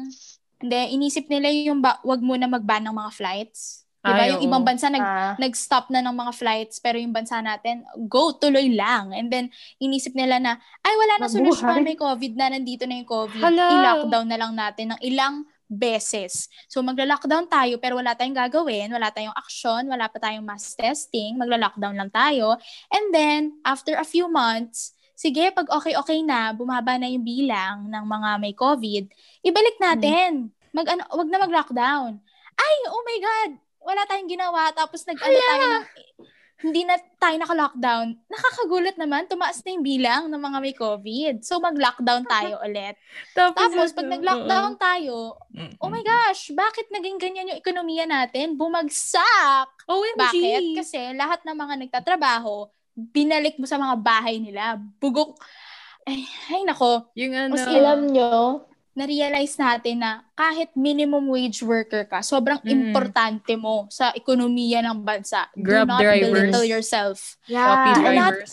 hindi, 0.62 0.80
inisip 0.96 1.28
nila 1.28 1.52
yung, 1.52 1.84
ba, 1.84 2.00
wag 2.02 2.24
muna 2.24 2.48
mag-ban 2.48 2.88
ng 2.88 2.96
mga 2.96 3.12
flights. 3.12 3.84
Diba? 4.02 4.18
Ay, 4.18 4.34
yung 4.34 4.42
oo. 4.42 4.48
ibang 4.50 4.66
bansa 4.66 4.90
nag, 4.90 5.06
Ah, 5.06 5.34
nag-stop 5.38 5.94
na 5.94 6.02
ng 6.02 6.16
mga 6.18 6.34
flights, 6.34 6.82
pero 6.82 6.98
yung 6.98 7.14
bansa 7.14 7.38
natin, 7.38 7.86
go, 8.10 8.34
tuloy 8.34 8.74
lang. 8.74 9.14
And 9.14 9.30
then, 9.30 9.54
inisip 9.78 10.18
nila 10.18 10.42
na, 10.42 10.58
ay, 10.82 10.94
wala 10.98 11.14
na 11.22 11.30
solusyon, 11.30 11.86
may 11.86 11.94
COVID 11.94 12.34
na, 12.34 12.50
nandito 12.50 12.90
na 12.90 12.98
yung 12.98 13.10
COVID. 13.10 13.46
Hala. 13.46 13.66
I-lockdown 13.78 14.26
na 14.26 14.38
lang 14.42 14.58
natin 14.58 14.98
ng 14.98 15.02
ilang 15.06 15.46
beses. 15.72 16.52
So 16.68 16.84
magla-lockdown 16.84 17.48
tayo 17.48 17.80
pero 17.80 17.96
wala 17.96 18.12
tayong 18.12 18.36
gagawin, 18.36 18.92
wala 18.92 19.08
tayong 19.08 19.32
action, 19.32 19.88
wala 19.88 20.12
pa 20.12 20.20
tayong 20.20 20.44
mass 20.44 20.76
testing, 20.76 21.40
magla-lockdown 21.40 21.96
lang 21.96 22.12
tayo. 22.12 22.60
And 22.92 23.16
then, 23.16 23.42
after 23.64 23.96
a 23.96 24.04
few 24.04 24.28
months, 24.28 24.92
sige, 25.16 25.48
pag 25.56 25.72
okay-okay 25.72 26.28
na, 26.28 26.52
bumaba 26.52 27.00
na 27.00 27.08
yung 27.08 27.24
bilang 27.24 27.88
ng 27.88 28.04
mga 28.04 28.30
may 28.44 28.52
COVID, 28.52 29.04
ibalik 29.48 29.78
natin. 29.80 30.52
Mag, 30.76 30.92
ano, 30.92 31.08
wag 31.08 31.30
na 31.32 31.40
mag-lockdown. 31.40 32.20
Ay, 32.60 32.76
oh 32.92 33.04
my 33.08 33.20
God, 33.24 33.52
wala 33.82 34.02
tayong 34.08 34.30
ginawa. 34.30 34.70
Tapos 34.72 35.04
nag-ano 35.04 35.38
tayo 35.38 35.66
ng, 35.66 35.86
hindi 36.62 36.86
na 36.86 36.96
tayo 37.18 37.36
naka-lockdown. 37.42 38.08
Nakakagulat 38.30 38.96
naman, 39.02 39.26
tumaas 39.26 39.66
na 39.66 39.74
yung 39.74 39.86
bilang 39.86 40.30
ng 40.30 40.38
mga 40.38 40.58
may 40.62 40.76
COVID. 40.78 41.36
So, 41.42 41.58
mag-lockdown 41.58 42.24
tayo 42.30 42.62
ulit. 42.66 42.96
Tapos, 43.34 43.90
pag 43.98 44.08
nag-lockdown 44.08 44.78
tayo, 44.78 45.42
oh 45.82 45.90
my 45.90 46.06
gosh, 46.06 46.54
bakit 46.54 46.86
naging 46.94 47.18
ganyan 47.18 47.50
yung 47.54 47.62
ekonomiya 47.62 48.06
natin? 48.06 48.54
Bumagsak! 48.54 49.90
OMG! 49.90 50.22
Bakit? 50.22 50.62
Kasi 50.78 51.00
lahat 51.18 51.42
ng 51.42 51.58
mga 51.58 51.74
nagtatrabaho, 51.82 52.70
binalik 52.94 53.58
mo 53.58 53.66
sa 53.66 53.82
mga 53.82 53.98
bahay 53.98 54.38
nila. 54.38 54.78
Bugok. 55.02 55.42
Ay, 56.06 56.26
ay 56.54 56.62
nako. 56.66 57.10
Yung 57.18 57.34
ano, 57.34 57.58
Kasi 57.58 57.74
Alam 57.74 58.10
nyo, 58.10 58.66
na-realize 58.92 59.56
natin 59.56 60.04
na 60.04 60.28
kahit 60.36 60.72
minimum 60.76 61.32
wage 61.32 61.64
worker 61.64 62.04
ka, 62.04 62.20
sobrang 62.20 62.60
Mm. 62.60 62.92
importante 62.92 63.56
mo 63.56 63.88
sa 63.88 64.12
ekonomiya 64.12 64.84
ng 64.84 65.00
bansa. 65.02 65.48
Grab 65.56 65.88
Do 65.88 65.92
not 65.96 66.02
drivers. 66.04 66.28
belittle 66.28 66.68
yourself. 66.68 67.18
Yeah. 67.48 67.96
Do 67.96 68.12
not-. 68.12 68.44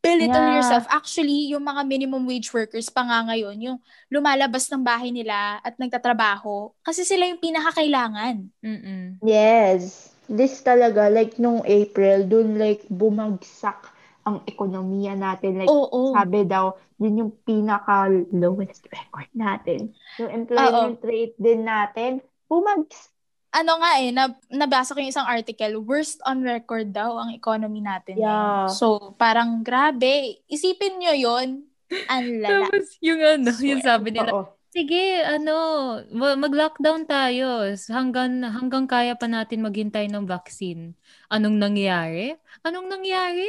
Belittle 0.00 0.38
Yeah. 0.38 0.54
yourself. 0.62 0.86
Actually, 0.86 1.50
yung 1.50 1.66
mga 1.66 1.82
minimum 1.82 2.22
wage 2.24 2.54
workers 2.54 2.86
pa 2.86 3.02
nga 3.02 3.26
ngayon, 3.26 3.58
yung 3.58 3.78
lumalabas 4.06 4.70
ng 4.70 4.78
bahay 4.78 5.10
nila 5.10 5.58
at 5.58 5.74
nagtatrabaho, 5.76 6.70
kasi 6.80 7.02
sila 7.02 7.26
yung 7.26 7.42
pinakakailangan. 7.42 8.46
Mm-mm. 8.62 9.18
Yes. 9.26 10.14
This 10.30 10.62
talaga, 10.62 11.10
like 11.10 11.42
nung 11.42 11.58
April, 11.66 12.22
dun 12.22 12.54
like 12.54 12.86
bumagsak 12.86 13.94
ang 14.26 14.42
ekonomiya 14.42 15.14
natin. 15.14 15.62
Like, 15.62 15.70
Oo. 15.70 16.10
sabi 16.10 16.42
daw, 16.42 16.74
yun 16.98 17.22
yung 17.22 17.32
pinaka-lowest 17.46 18.90
record 18.90 19.30
natin. 19.30 19.94
Yung 20.18 20.30
employment 20.34 20.98
rate 21.06 21.38
din 21.38 21.62
natin, 21.62 22.18
bumagsak. 22.50 23.14
ano 23.56 23.72
nga 23.80 23.92
eh, 24.02 24.10
nab- 24.12 24.42
nabasa 24.50 24.92
ko 24.92 25.00
yung 25.00 25.14
isang 25.14 25.24
article, 25.24 25.80
worst 25.80 26.18
on 26.26 26.42
record 26.42 26.90
daw 26.90 27.16
ang 27.16 27.32
economy 27.32 27.80
natin. 27.80 28.18
Yeah. 28.18 28.66
So, 28.68 29.14
parang 29.16 29.62
grabe. 29.62 30.42
Isipin 30.50 30.98
nyo 31.00 31.14
yon 31.14 31.64
Ang 32.12 32.42
lala. 32.42 32.66
Tapos 32.66 32.98
yung 32.98 33.22
ano, 33.22 33.48
yung 33.62 33.80
sabi 33.80 34.10
nila, 34.10 34.34
Oo. 34.34 34.55
Sige, 34.76 35.04
ano, 35.24 35.56
ma- 36.12 36.36
mag-lockdown 36.36 37.08
tayo 37.08 37.64
hanggang 37.88 38.44
hanggang 38.44 38.84
kaya 38.84 39.16
pa 39.16 39.24
natin 39.24 39.64
maghintay 39.64 40.06
ng 40.06 40.28
vaccine. 40.28 40.92
Anong 41.26 41.56
nangyari? 41.56 42.36
Anong 42.60 42.84
nangyari? 42.86 43.48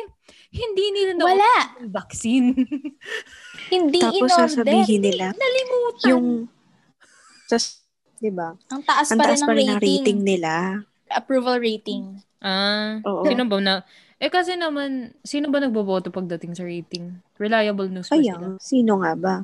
Hindi 0.49 0.85
nila 0.89 1.11
na 1.13 1.23
Wala. 1.27 1.53
yung 1.77 1.91
vaccine. 1.91 2.47
Hindi 3.73 3.99
Tapos 3.99 4.15
in-order. 4.23 4.47
sasabihin 4.47 5.01
nila, 5.03 5.35
Nalimutan. 5.35 6.07
yung, 6.07 6.27
tas, 7.45 7.83
di 8.15 8.31
ba? 8.31 8.55
Ang 8.71 8.81
taas 8.81 9.11
Ang 9.11 9.19
pa 9.19 9.23
rin 9.25 9.35
taas 9.35 9.43
pa 9.43 9.51
rin 9.51 9.67
ng 9.67 9.77
rating. 9.77 9.99
rating 9.99 10.19
nila. 10.23 10.53
Approval 11.09 11.59
rating. 11.59 12.23
Ah, 12.39 13.03
Oo. 13.03 13.27
sino 13.27 13.43
ba 13.43 13.59
na? 13.59 13.75
Eh 14.17 14.29
kasi 14.29 14.55
naman, 14.55 15.13
sino 15.21 15.51
ba 15.51 15.59
nagboboto 15.59 16.09
pagdating 16.09 16.55
sa 16.55 16.63
rating? 16.63 17.19
Reliable 17.35 17.85
news 17.87 18.07
ba 18.07 18.15
sila? 18.15 18.33
Kaya, 18.33 18.57
sino 18.57 19.03
nga 19.03 19.13
ba? 19.13 19.35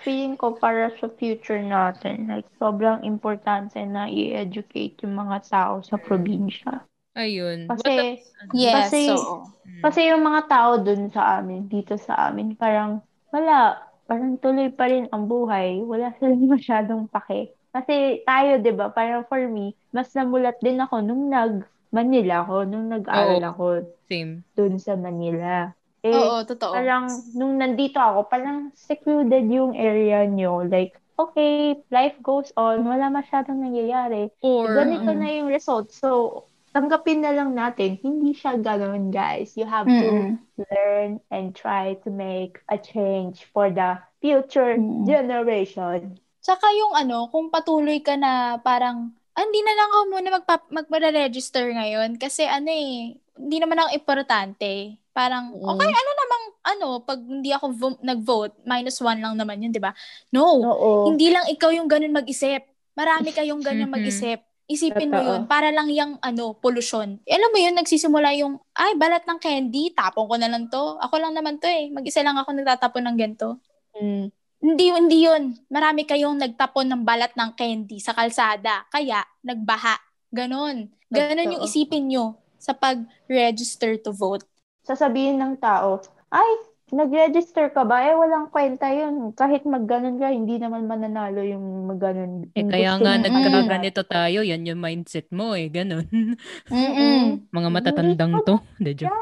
Feeling 0.00 0.34
ko 0.34 0.56
para 0.56 0.88
sa 0.96 1.06
future 1.12 1.60
natin, 1.60 2.26
like, 2.26 2.48
sobrang 2.56 3.04
importante 3.04 3.76
na 3.84 4.08
i-educate 4.08 4.96
yung 5.04 5.16
mga 5.16 5.44
tao 5.46 5.84
sa 5.84 6.00
probinsya. 6.00 6.84
Ayun. 7.12 7.66
Kasi, 7.68 8.22
Yes, 8.56 8.88
Kasi- 8.88 9.12
so. 9.12 9.44
Hmm. 9.66 9.82
Kasi 9.84 10.08
yung 10.08 10.24
mga 10.24 10.48
tao 10.48 10.80
dun 10.80 11.12
sa 11.12 11.38
amin, 11.38 11.68
dito 11.68 12.00
sa 12.00 12.30
amin, 12.30 12.56
parang 12.56 13.04
wala, 13.28 13.78
parang 14.08 14.40
tuloy 14.40 14.72
pa 14.72 14.88
rin 14.88 15.06
ang 15.12 15.28
buhay. 15.28 15.84
Wala 15.84 16.10
silang 16.18 16.48
masyadong 16.48 17.04
pake. 17.12 17.52
Kasi 17.70 18.24
tayo, 18.26 18.58
di 18.58 18.72
ba, 18.74 18.90
parang 18.90 19.22
for 19.28 19.44
me, 19.46 19.76
mas 19.94 20.10
namulat 20.10 20.58
din 20.58 20.80
ako 20.82 21.04
nung 21.04 21.30
nag-Manila 21.30 22.42
ako, 22.42 22.56
nung 22.66 22.90
nag-aaral 22.90 23.38
Oo. 23.38 23.50
ako 23.52 23.64
Same. 24.10 24.42
dun 24.56 24.74
sa 24.80 24.98
Manila. 24.98 25.70
Eh, 26.00 26.16
Oo, 26.16 26.44
totoo. 26.48 26.72
parang 26.72 27.08
nung 27.36 27.60
nandito 27.60 28.00
ako, 28.00 28.28
parang 28.28 28.72
secluded 28.72 29.44
yung 29.46 29.76
area 29.76 30.24
nyo. 30.24 30.64
Like, 30.64 30.96
okay, 31.20 31.76
life 31.92 32.16
goes 32.24 32.48
on, 32.56 32.88
wala 32.88 33.12
masyadong 33.12 33.60
nangyayari. 33.60 34.32
Or, 34.40 34.72
Ganito 34.72 35.12
mm. 35.12 35.18
na 35.20 35.28
yung 35.28 35.48
result. 35.52 35.92
So, 35.92 36.42
tanggapin 36.72 37.20
na 37.20 37.36
lang 37.36 37.52
natin, 37.52 38.00
hindi 38.00 38.32
siya 38.32 38.56
ganun, 38.56 39.12
guys. 39.12 39.52
You 39.60 39.68
have 39.68 39.84
to 39.84 40.08
Mm-mm. 40.08 40.40
learn 40.56 41.20
and 41.28 41.52
try 41.52 42.00
to 42.06 42.08
make 42.08 42.62
a 42.72 42.80
change 42.80 43.44
for 43.52 43.68
the 43.68 44.00
future 44.24 44.80
Mm. 44.80 45.04
generation. 45.04 46.16
Tsaka 46.40 46.64
yung 46.72 46.96
ano, 46.96 47.28
kung 47.28 47.52
patuloy 47.52 48.00
ka 48.00 48.16
na 48.16 48.56
parang, 48.56 49.12
ah, 49.36 49.42
hindi 49.44 49.60
na 49.60 49.74
lang 49.76 49.90
ako 49.92 50.00
muna 50.08 50.28
magpa- 50.40 50.70
magpa-register 50.72 51.68
ngayon 51.76 52.16
kasi 52.16 52.48
ano 52.48 52.72
eh, 52.72 53.12
hindi 53.36 53.56
naman 53.60 53.76
ako 53.76 53.88
importante. 53.92 54.99
Parang, 55.10 55.50
Mm. 55.50 55.66
okay, 55.66 55.90
ano 55.90 56.10
namang, 56.14 56.44
ano, 56.62 56.86
pag 57.02 57.18
hindi 57.18 57.50
ako 57.50 57.66
vo- 57.72 58.00
nag-vote, 58.00 58.62
minus 58.62 58.98
one 59.00 59.18
lang 59.18 59.34
naman 59.34 59.58
yun, 59.58 59.74
di 59.74 59.82
ba? 59.82 59.90
No, 60.30 60.46
Oo. 60.60 60.90
hindi 61.10 61.28
lang 61.28 61.50
ikaw 61.50 61.70
yung 61.70 61.90
ganun 61.90 62.14
mag-isip. 62.14 62.62
Marami 62.94 63.30
kayong 63.30 63.60
ganun 63.60 63.90
Mhm. 63.90 63.94
mag-isip. 63.96 64.38
Isipin 64.70 65.10
mo 65.10 65.18
Totoo. 65.18 65.30
yun, 65.34 65.42
para 65.50 65.74
lang 65.74 65.90
yung 65.90 66.14
ano, 66.22 66.54
pollution. 66.54 67.18
Eh, 67.26 67.34
alam 67.34 67.50
mo 67.50 67.58
yun, 67.58 67.74
nagsisimula 67.74 68.38
yung, 68.38 68.54
ay, 68.72 68.94
balat 68.94 69.26
ng 69.26 69.42
candy, 69.42 69.90
tapon 69.90 70.30
ko 70.30 70.38
na 70.38 70.46
lang 70.46 70.70
to. 70.70 70.94
Ako 71.02 71.18
lang 71.18 71.34
naman 71.34 71.58
to 71.58 71.66
eh. 71.66 71.90
Mag-isa 71.90 72.22
lang 72.22 72.38
ako 72.38 72.54
nagtatapon 72.54 73.02
ng 73.02 73.16
ganito. 73.18 73.58
Mm. 73.98 74.30
Hindi, 74.60 74.84
hindi 74.92 75.18
yun. 75.24 75.56
Marami 75.66 76.04
kayong 76.04 76.38
nagtapon 76.38 76.86
ng 76.86 77.02
balat 77.02 77.32
ng 77.34 77.50
candy 77.56 77.98
sa 77.98 78.12
kalsada. 78.12 78.86
Kaya, 78.86 79.24
nagbaha. 79.42 79.96
Ganon. 80.30 80.86
Ganon 81.10 81.58
yung 81.58 81.64
isipin 81.66 82.06
nyo 82.06 82.38
sa 82.54 82.70
pag-register 82.70 83.98
to 83.98 84.12
vote. 84.12 84.44
Sasabihin 84.90 85.38
ng 85.38 85.54
tao, 85.62 86.02
ay, 86.34 86.50
nag-register 86.90 87.70
ka 87.70 87.86
ba? 87.86 88.02
Eh, 88.02 88.18
walang 88.18 88.50
kwenta 88.50 88.90
yun. 88.90 89.30
Kahit 89.30 89.62
magganon 89.62 90.18
ka, 90.18 90.34
hindi 90.34 90.58
naman 90.58 90.90
mananalo 90.90 91.38
yung 91.46 91.86
magganon. 91.86 92.50
eh 92.50 92.66
Yung 92.66 92.70
kaya 92.74 92.98
nga 92.98 93.14
mong 93.14 93.22
nagkaganito 93.30 94.02
tayo, 94.02 94.42
yan 94.42 94.66
yung 94.66 94.82
mindset 94.82 95.30
mo 95.30 95.54
eh. 95.54 95.70
Mm-mm. 95.70 97.46
Mga 97.56 97.68
matatandang 97.70 98.42
to. 98.42 98.58
Joke. 98.98 99.14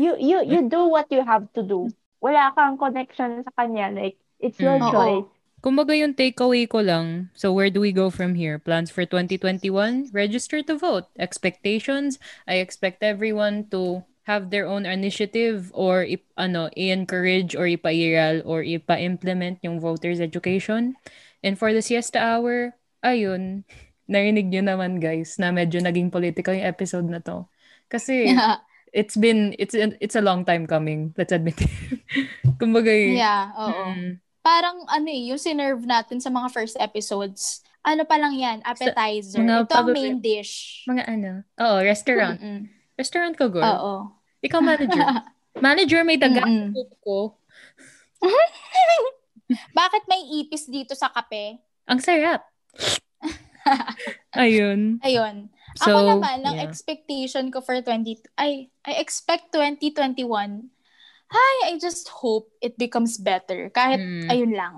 You, 0.00 0.16
you, 0.16 0.40
you 0.48 0.60
do 0.68 0.88
what 0.88 1.12
you 1.12 1.20
have 1.20 1.44
to 1.52 1.60
do. 1.60 1.92
Wala 2.24 2.56
kang 2.56 2.80
connection 2.80 3.44
sa 3.44 3.52
kanya. 3.52 3.92
Like, 3.92 4.16
it's 4.40 4.56
your 4.56 4.80
Mm. 4.80 4.88
Oo. 4.88 4.92
choice. 4.92 5.28
Kumbaga 5.60 5.98
yung 5.98 6.14
takeaway 6.14 6.68
ko 6.68 6.78
lang, 6.78 7.26
so 7.34 7.50
where 7.50 7.72
do 7.72 7.80
we 7.82 7.90
go 7.90 8.06
from 8.08 8.38
here? 8.38 8.54
Plans 8.54 8.86
for 8.88 9.02
2021? 9.02 10.14
Register 10.14 10.62
to 10.62 10.78
vote. 10.78 11.10
Expectations? 11.18 12.22
I 12.46 12.62
expect 12.62 13.02
everyone 13.02 13.66
to 13.74 14.04
have 14.26 14.50
their 14.50 14.66
own 14.66 14.82
initiative 14.84 15.70
or 15.70 16.02
ip, 16.02 16.26
ano, 16.34 16.66
i-encourage 16.74 17.54
or 17.54 17.70
ipairal 17.70 18.42
or 18.42 18.62
ipa-implement 18.62 19.62
yung 19.62 19.78
voters 19.78 20.18
education. 20.18 20.98
And 21.42 21.54
for 21.54 21.70
the 21.70 21.78
siesta 21.78 22.18
hour, 22.18 22.74
ayun, 23.02 23.62
narinig 24.10 24.50
nyo 24.50 24.62
naman 24.66 24.98
guys 24.98 25.38
na 25.38 25.50
medyo 25.50 25.78
naging 25.78 26.10
political 26.10 26.54
yung 26.54 26.66
episode 26.66 27.06
na 27.06 27.22
to. 27.22 27.46
Kasi 27.86 28.34
Yeah. 28.34 28.58
it's 28.90 29.14
been, 29.14 29.54
it's 29.58 29.74
it's 29.78 30.18
a 30.18 30.24
long 30.24 30.42
time 30.42 30.66
coming, 30.66 31.14
let's 31.14 31.30
admit 31.30 31.58
it. 31.62 31.70
Kumbaga, 32.58 32.90
yeah, 32.90 33.54
oo. 33.54 33.94
mm, 33.94 34.18
Parang 34.42 34.86
ano 34.86 35.06
eh, 35.06 35.30
yung 35.30 35.38
sinerve 35.38 35.82
natin 35.86 36.18
sa 36.18 36.30
mga 36.30 36.50
first 36.50 36.78
episodes, 36.78 37.62
ano 37.82 38.02
pa 38.02 38.18
lang 38.18 38.34
yan, 38.34 38.58
appetizer. 38.66 39.38
mga 39.38 39.66
Ito 39.66 39.74
ang 39.74 39.88
main 39.94 40.18
dish. 40.18 40.82
mga 40.86 41.02
ano, 41.06 41.30
oo, 41.62 41.76
restaurant. 41.82 42.38
Mm-mm. 42.42 42.70
Restaurant 42.96 43.34
ko, 43.36 43.52
girl. 43.52 43.66
Oo. 43.66 43.94
Ikaw 44.46 44.60
manager. 44.62 45.02
manager, 45.66 46.00
may 46.06 46.16
daga 46.16 46.46
Mm-mm. 46.46 46.72
ko. 47.02 47.34
Bakit 49.78 50.02
may 50.06 50.22
ipis 50.42 50.66
dito 50.66 50.94
sa 50.94 51.10
kape? 51.10 51.58
Ang 51.86 52.00
sarap. 52.02 52.42
Ayun. 54.34 55.02
Ayun. 55.02 55.50
So, 55.76 55.92
Ako 55.92 56.16
naman, 56.16 56.46
ang 56.46 56.56
yeah. 56.56 56.64
expectation 56.64 57.50
ko 57.52 57.60
for 57.60 57.76
20, 57.78 58.16
I, 58.38 58.70
I 58.86 58.92
expect 58.96 59.52
2021, 59.52 60.24
hi, 61.28 61.54
I 61.68 61.72
just 61.76 62.08
hope 62.08 62.48
it 62.62 62.78
becomes 62.78 63.18
better. 63.18 63.68
Kahit, 63.70 64.00
Mm. 64.00 64.28
ayun 64.30 64.52
lang. 64.56 64.74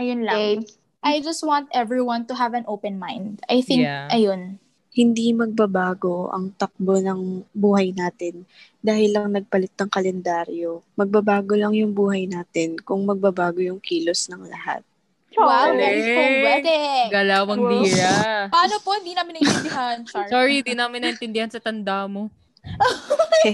Ayun 0.00 0.22
lang. 0.24 0.36
Okay. 0.64 0.80
I 1.02 1.18
just 1.20 1.42
want 1.42 1.68
everyone 1.74 2.26
to 2.30 2.34
have 2.34 2.54
an 2.54 2.64
open 2.66 2.98
mind. 2.98 3.42
I 3.50 3.60
think, 3.62 3.86
Yeah. 3.86 4.08
ayun. 4.10 4.58
Hindi 4.92 5.32
magbabago 5.32 6.28
ang 6.28 6.52
takbo 6.52 7.00
ng 7.00 7.48
buhay 7.50 7.96
natin 7.96 8.44
dahil 8.78 9.16
lang 9.16 9.32
nagpalit 9.32 9.72
ng 9.72 9.88
kalendaryo. 9.88 10.84
Magbabago 10.94 11.56
lang 11.56 11.72
yung 11.72 11.96
buhay 11.96 12.28
natin 12.28 12.76
kung 12.76 13.08
magbabago 13.08 13.64
yung 13.64 13.80
kilos 13.80 14.28
ng 14.28 14.44
lahat. 14.44 14.84
Wow, 15.32 15.72
Char. 15.72 15.80
very 15.80 16.02
poetic. 16.04 17.08
Galawang 17.08 17.62
Wow. 17.64 17.70
dira. 17.80 18.12
Paano 18.54 18.76
po? 18.84 18.92
Hindi 19.00 19.16
namin 19.16 19.32
naiintindihan, 19.40 19.96
Char. 20.04 20.28
Sorry, 20.28 20.60
di 20.60 20.76
namin 20.76 21.08
naintindihan 21.08 21.48
sa 21.48 21.56
tanda 21.56 22.04
mo. 22.04 22.28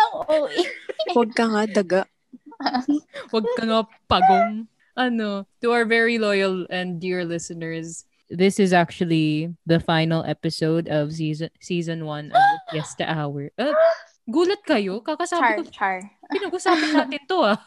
Ang 0.00 0.10
OA. 0.24 0.56
Huwag 1.12 1.30
ka 1.36 1.44
nga, 1.46 1.62
daga. 1.68 2.00
Huwag 3.28 3.46
ka 3.54 3.62
nga 3.62 3.80
pagong. 4.08 4.64
Ano, 4.98 5.46
to 5.62 5.70
our 5.70 5.86
very 5.86 6.18
loyal 6.18 6.66
and 6.74 6.98
dear 6.98 7.22
listeners, 7.22 8.07
this 8.30 8.60
is 8.60 8.72
actually 8.72 9.54
the 9.66 9.80
final 9.80 10.24
episode 10.24 10.88
of 10.88 11.12
season 11.12 11.50
season 11.60 12.04
one 12.04 12.26
of 12.32 12.40
the 12.40 12.58
Fiesta 12.72 13.08
Hour. 13.08 13.50
Uh, 13.58 13.72
gulat 14.28 14.60
kayo? 14.68 15.00
Char, 15.00 15.16
Kakasabi 15.16 15.50
ko, 15.56 15.62
Char. 15.72 15.96
pinag-usapan 16.28 16.90
natin 17.00 17.22
to 17.24 17.36
ah. 17.40 17.58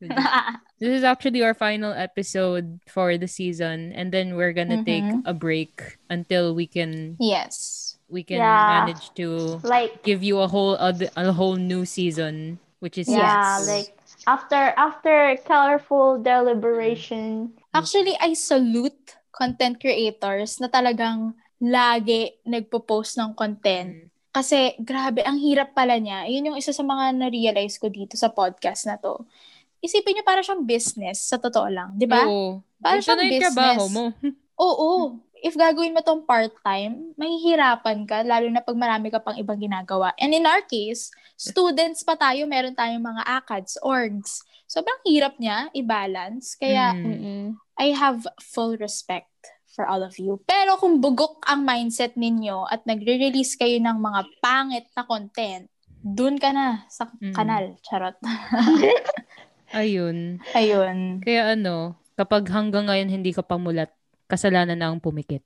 this 0.80 0.88
is 0.96 1.04
actually 1.04 1.44
our 1.44 1.52
final 1.52 1.92
episode 1.92 2.80
for 2.88 3.20
the 3.20 3.28
season 3.28 3.92
and 3.92 4.08
then 4.12 4.32
we're 4.34 4.56
gonna 4.56 4.80
take 4.84 5.04
Mhm. 5.04 5.28
a 5.28 5.34
break 5.36 6.00
until 6.08 6.56
we 6.56 6.64
can 6.64 7.20
yes. 7.20 7.96
we 8.08 8.24
can 8.24 8.40
Yeah. 8.40 8.88
manage 8.88 9.12
to 9.20 9.60
Like, 9.60 10.00
give 10.00 10.24
you 10.24 10.40
a 10.40 10.48
whole 10.48 10.76
other 10.80 11.12
a 11.16 11.32
whole 11.36 11.60
new 11.60 11.84
season 11.84 12.56
which 12.80 12.96
is 12.96 13.08
yeah, 13.12 13.60
Yes. 13.60 13.68
like, 13.68 13.90
after, 14.26 14.72
after 14.80 15.36
colorful 15.44 16.16
deliberation, 16.22 17.52
Actually, 17.74 18.16
I 18.20 18.34
salute 18.34 19.16
content 19.32 19.80
creators 19.80 20.60
na 20.60 20.68
talagang 20.68 21.32
lagi 21.58 22.36
nagpo-post 22.44 23.16
ng 23.16 23.32
content. 23.32 24.12
Kasi, 24.28 24.76
grabe, 24.78 25.20
ang 25.22 25.36
hirap 25.36 25.72
pala 25.72 25.96
niya. 25.96 26.24
Yun 26.24 26.52
yung 26.52 26.58
isa 26.58 26.72
sa 26.72 26.80
mga 26.80 27.16
na-realize 27.16 27.76
ko 27.76 27.88
dito 27.88 28.16
sa 28.16 28.28
podcast 28.28 28.88
na 28.88 28.96
to. 28.96 29.24
Isipin 29.78 30.14
niyo 30.14 30.24
para 30.24 30.40
siyang 30.40 30.62
business, 30.62 31.26
sa 31.26 31.36
totoo 31.36 31.68
lang. 31.68 31.92
Di 31.96 32.06
ba? 32.06 32.24
Oo. 32.24 32.60
Para 32.76 32.96
Ito 32.96 33.04
siyang 33.04 33.20
business. 33.22 33.42
trabaho 33.44 33.82
mo. 33.88 34.04
Oo. 34.62 34.90
If 35.36 35.52
gagawin 35.52 35.90
mo 35.90 36.00
tong 36.00 36.22
part-time, 36.22 37.12
mahihirapan 37.18 38.06
ka, 38.06 38.22
lalo 38.22 38.46
na 38.46 38.62
pag 38.62 38.78
marami 38.78 39.10
ka 39.10 39.18
pang 39.18 39.34
ibang 39.34 39.58
ginagawa. 39.58 40.14
And 40.16 40.30
in 40.30 40.46
our 40.46 40.62
case, 40.62 41.10
students 41.34 42.00
pa 42.00 42.14
tayo, 42.14 42.46
meron 42.46 42.72
tayong 42.72 43.02
mga 43.02 43.22
ACADS, 43.42 43.82
orgs. 43.82 44.40
Sobrang 44.64 45.02
hirap 45.04 45.36
niya 45.36 45.66
i-balance. 45.72 46.54
Kaya, 46.54 46.94
Mm. 46.94 47.58
I 47.82 47.90
have 47.98 48.22
full 48.38 48.78
respect 48.78 49.26
for 49.66 49.90
all 49.90 50.06
of 50.06 50.14
you. 50.14 50.38
Pero 50.46 50.78
kung 50.78 51.02
bugok 51.02 51.42
ang 51.42 51.66
mindset 51.66 52.14
ninyo 52.14 52.70
at 52.70 52.86
nagre-release 52.86 53.58
kayo 53.58 53.82
ng 53.82 53.98
mga 53.98 54.20
pangit 54.38 54.86
na 54.94 55.02
content, 55.02 55.66
dun 55.98 56.38
ka 56.38 56.54
na 56.54 56.86
sa 56.86 57.10
Mm. 57.18 57.34
kanal. 57.34 57.64
Charot. 57.82 58.14
Ayun. 59.74 60.38
Ayun. 60.52 61.24
Kaya 61.24 61.58
ano, 61.58 61.98
kapag 62.14 62.46
hanggang 62.52 62.86
ngayon 62.86 63.10
hindi 63.10 63.34
ka 63.34 63.42
pamulat, 63.42 63.90
kasalanan 64.28 64.78
na 64.78 64.92
ang 64.92 65.02
pumikit. 65.02 65.42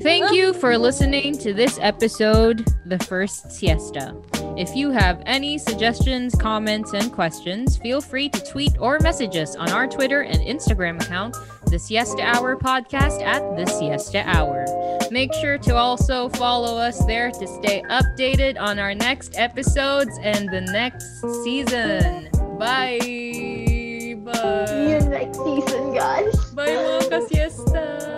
Thank 0.00 0.30
you 0.32 0.54
for 0.54 0.78
listening 0.78 1.36
to 1.38 1.52
this 1.52 1.76
episode, 1.82 2.64
The 2.86 3.00
First 3.00 3.50
Siesta. 3.50 4.14
If 4.56 4.76
you 4.76 4.90
have 4.90 5.20
any 5.26 5.58
suggestions, 5.58 6.36
comments, 6.36 6.92
and 6.92 7.12
questions, 7.12 7.76
feel 7.78 8.00
free 8.00 8.28
to 8.28 8.44
tweet 8.44 8.78
or 8.78 9.00
message 9.00 9.36
us 9.36 9.56
on 9.56 9.70
our 9.70 9.88
Twitter 9.88 10.22
and 10.22 10.38
Instagram 10.38 11.02
account, 11.02 11.36
The 11.66 11.80
Siesta 11.80 12.22
Hour 12.22 12.56
Podcast 12.56 13.22
at 13.22 13.42
The 13.56 13.66
Siesta 13.66 14.22
Hour. 14.24 14.66
Make 15.10 15.34
sure 15.34 15.58
to 15.58 15.74
also 15.74 16.28
follow 16.28 16.78
us 16.78 17.04
there 17.06 17.32
to 17.32 17.46
stay 17.48 17.82
updated 17.90 18.56
on 18.60 18.78
our 18.78 18.94
next 18.94 19.36
episodes 19.36 20.16
and 20.22 20.48
the 20.48 20.60
next 20.60 21.22
season. 21.42 22.28
Bye! 22.56 24.14
Bye! 24.22 24.88
yun 24.90 25.10
like 25.10 25.34
season, 25.34 25.94
guys. 25.94 26.36
Bye 26.54 26.68
mga 26.68 27.10
ka-siesta! 27.10 28.17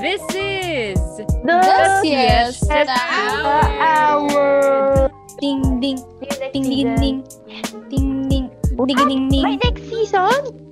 This 0.00 0.24
is 0.32 0.96
The, 1.20 1.28
The 1.44 2.00
Siesta 2.00 2.56
Siesta 2.56 2.96
Hour. 3.84 5.12
Ding 5.44 5.76
ding 5.76 6.00
ding 6.24 6.64
ding 6.64 6.64
ding 6.64 6.96
ding 6.96 7.20
ding 7.92 8.24
ding 8.32 8.48
ding 8.48 8.96
ding 8.96 9.28
May 9.28 9.60
next 9.60 9.84
season? 9.92 10.69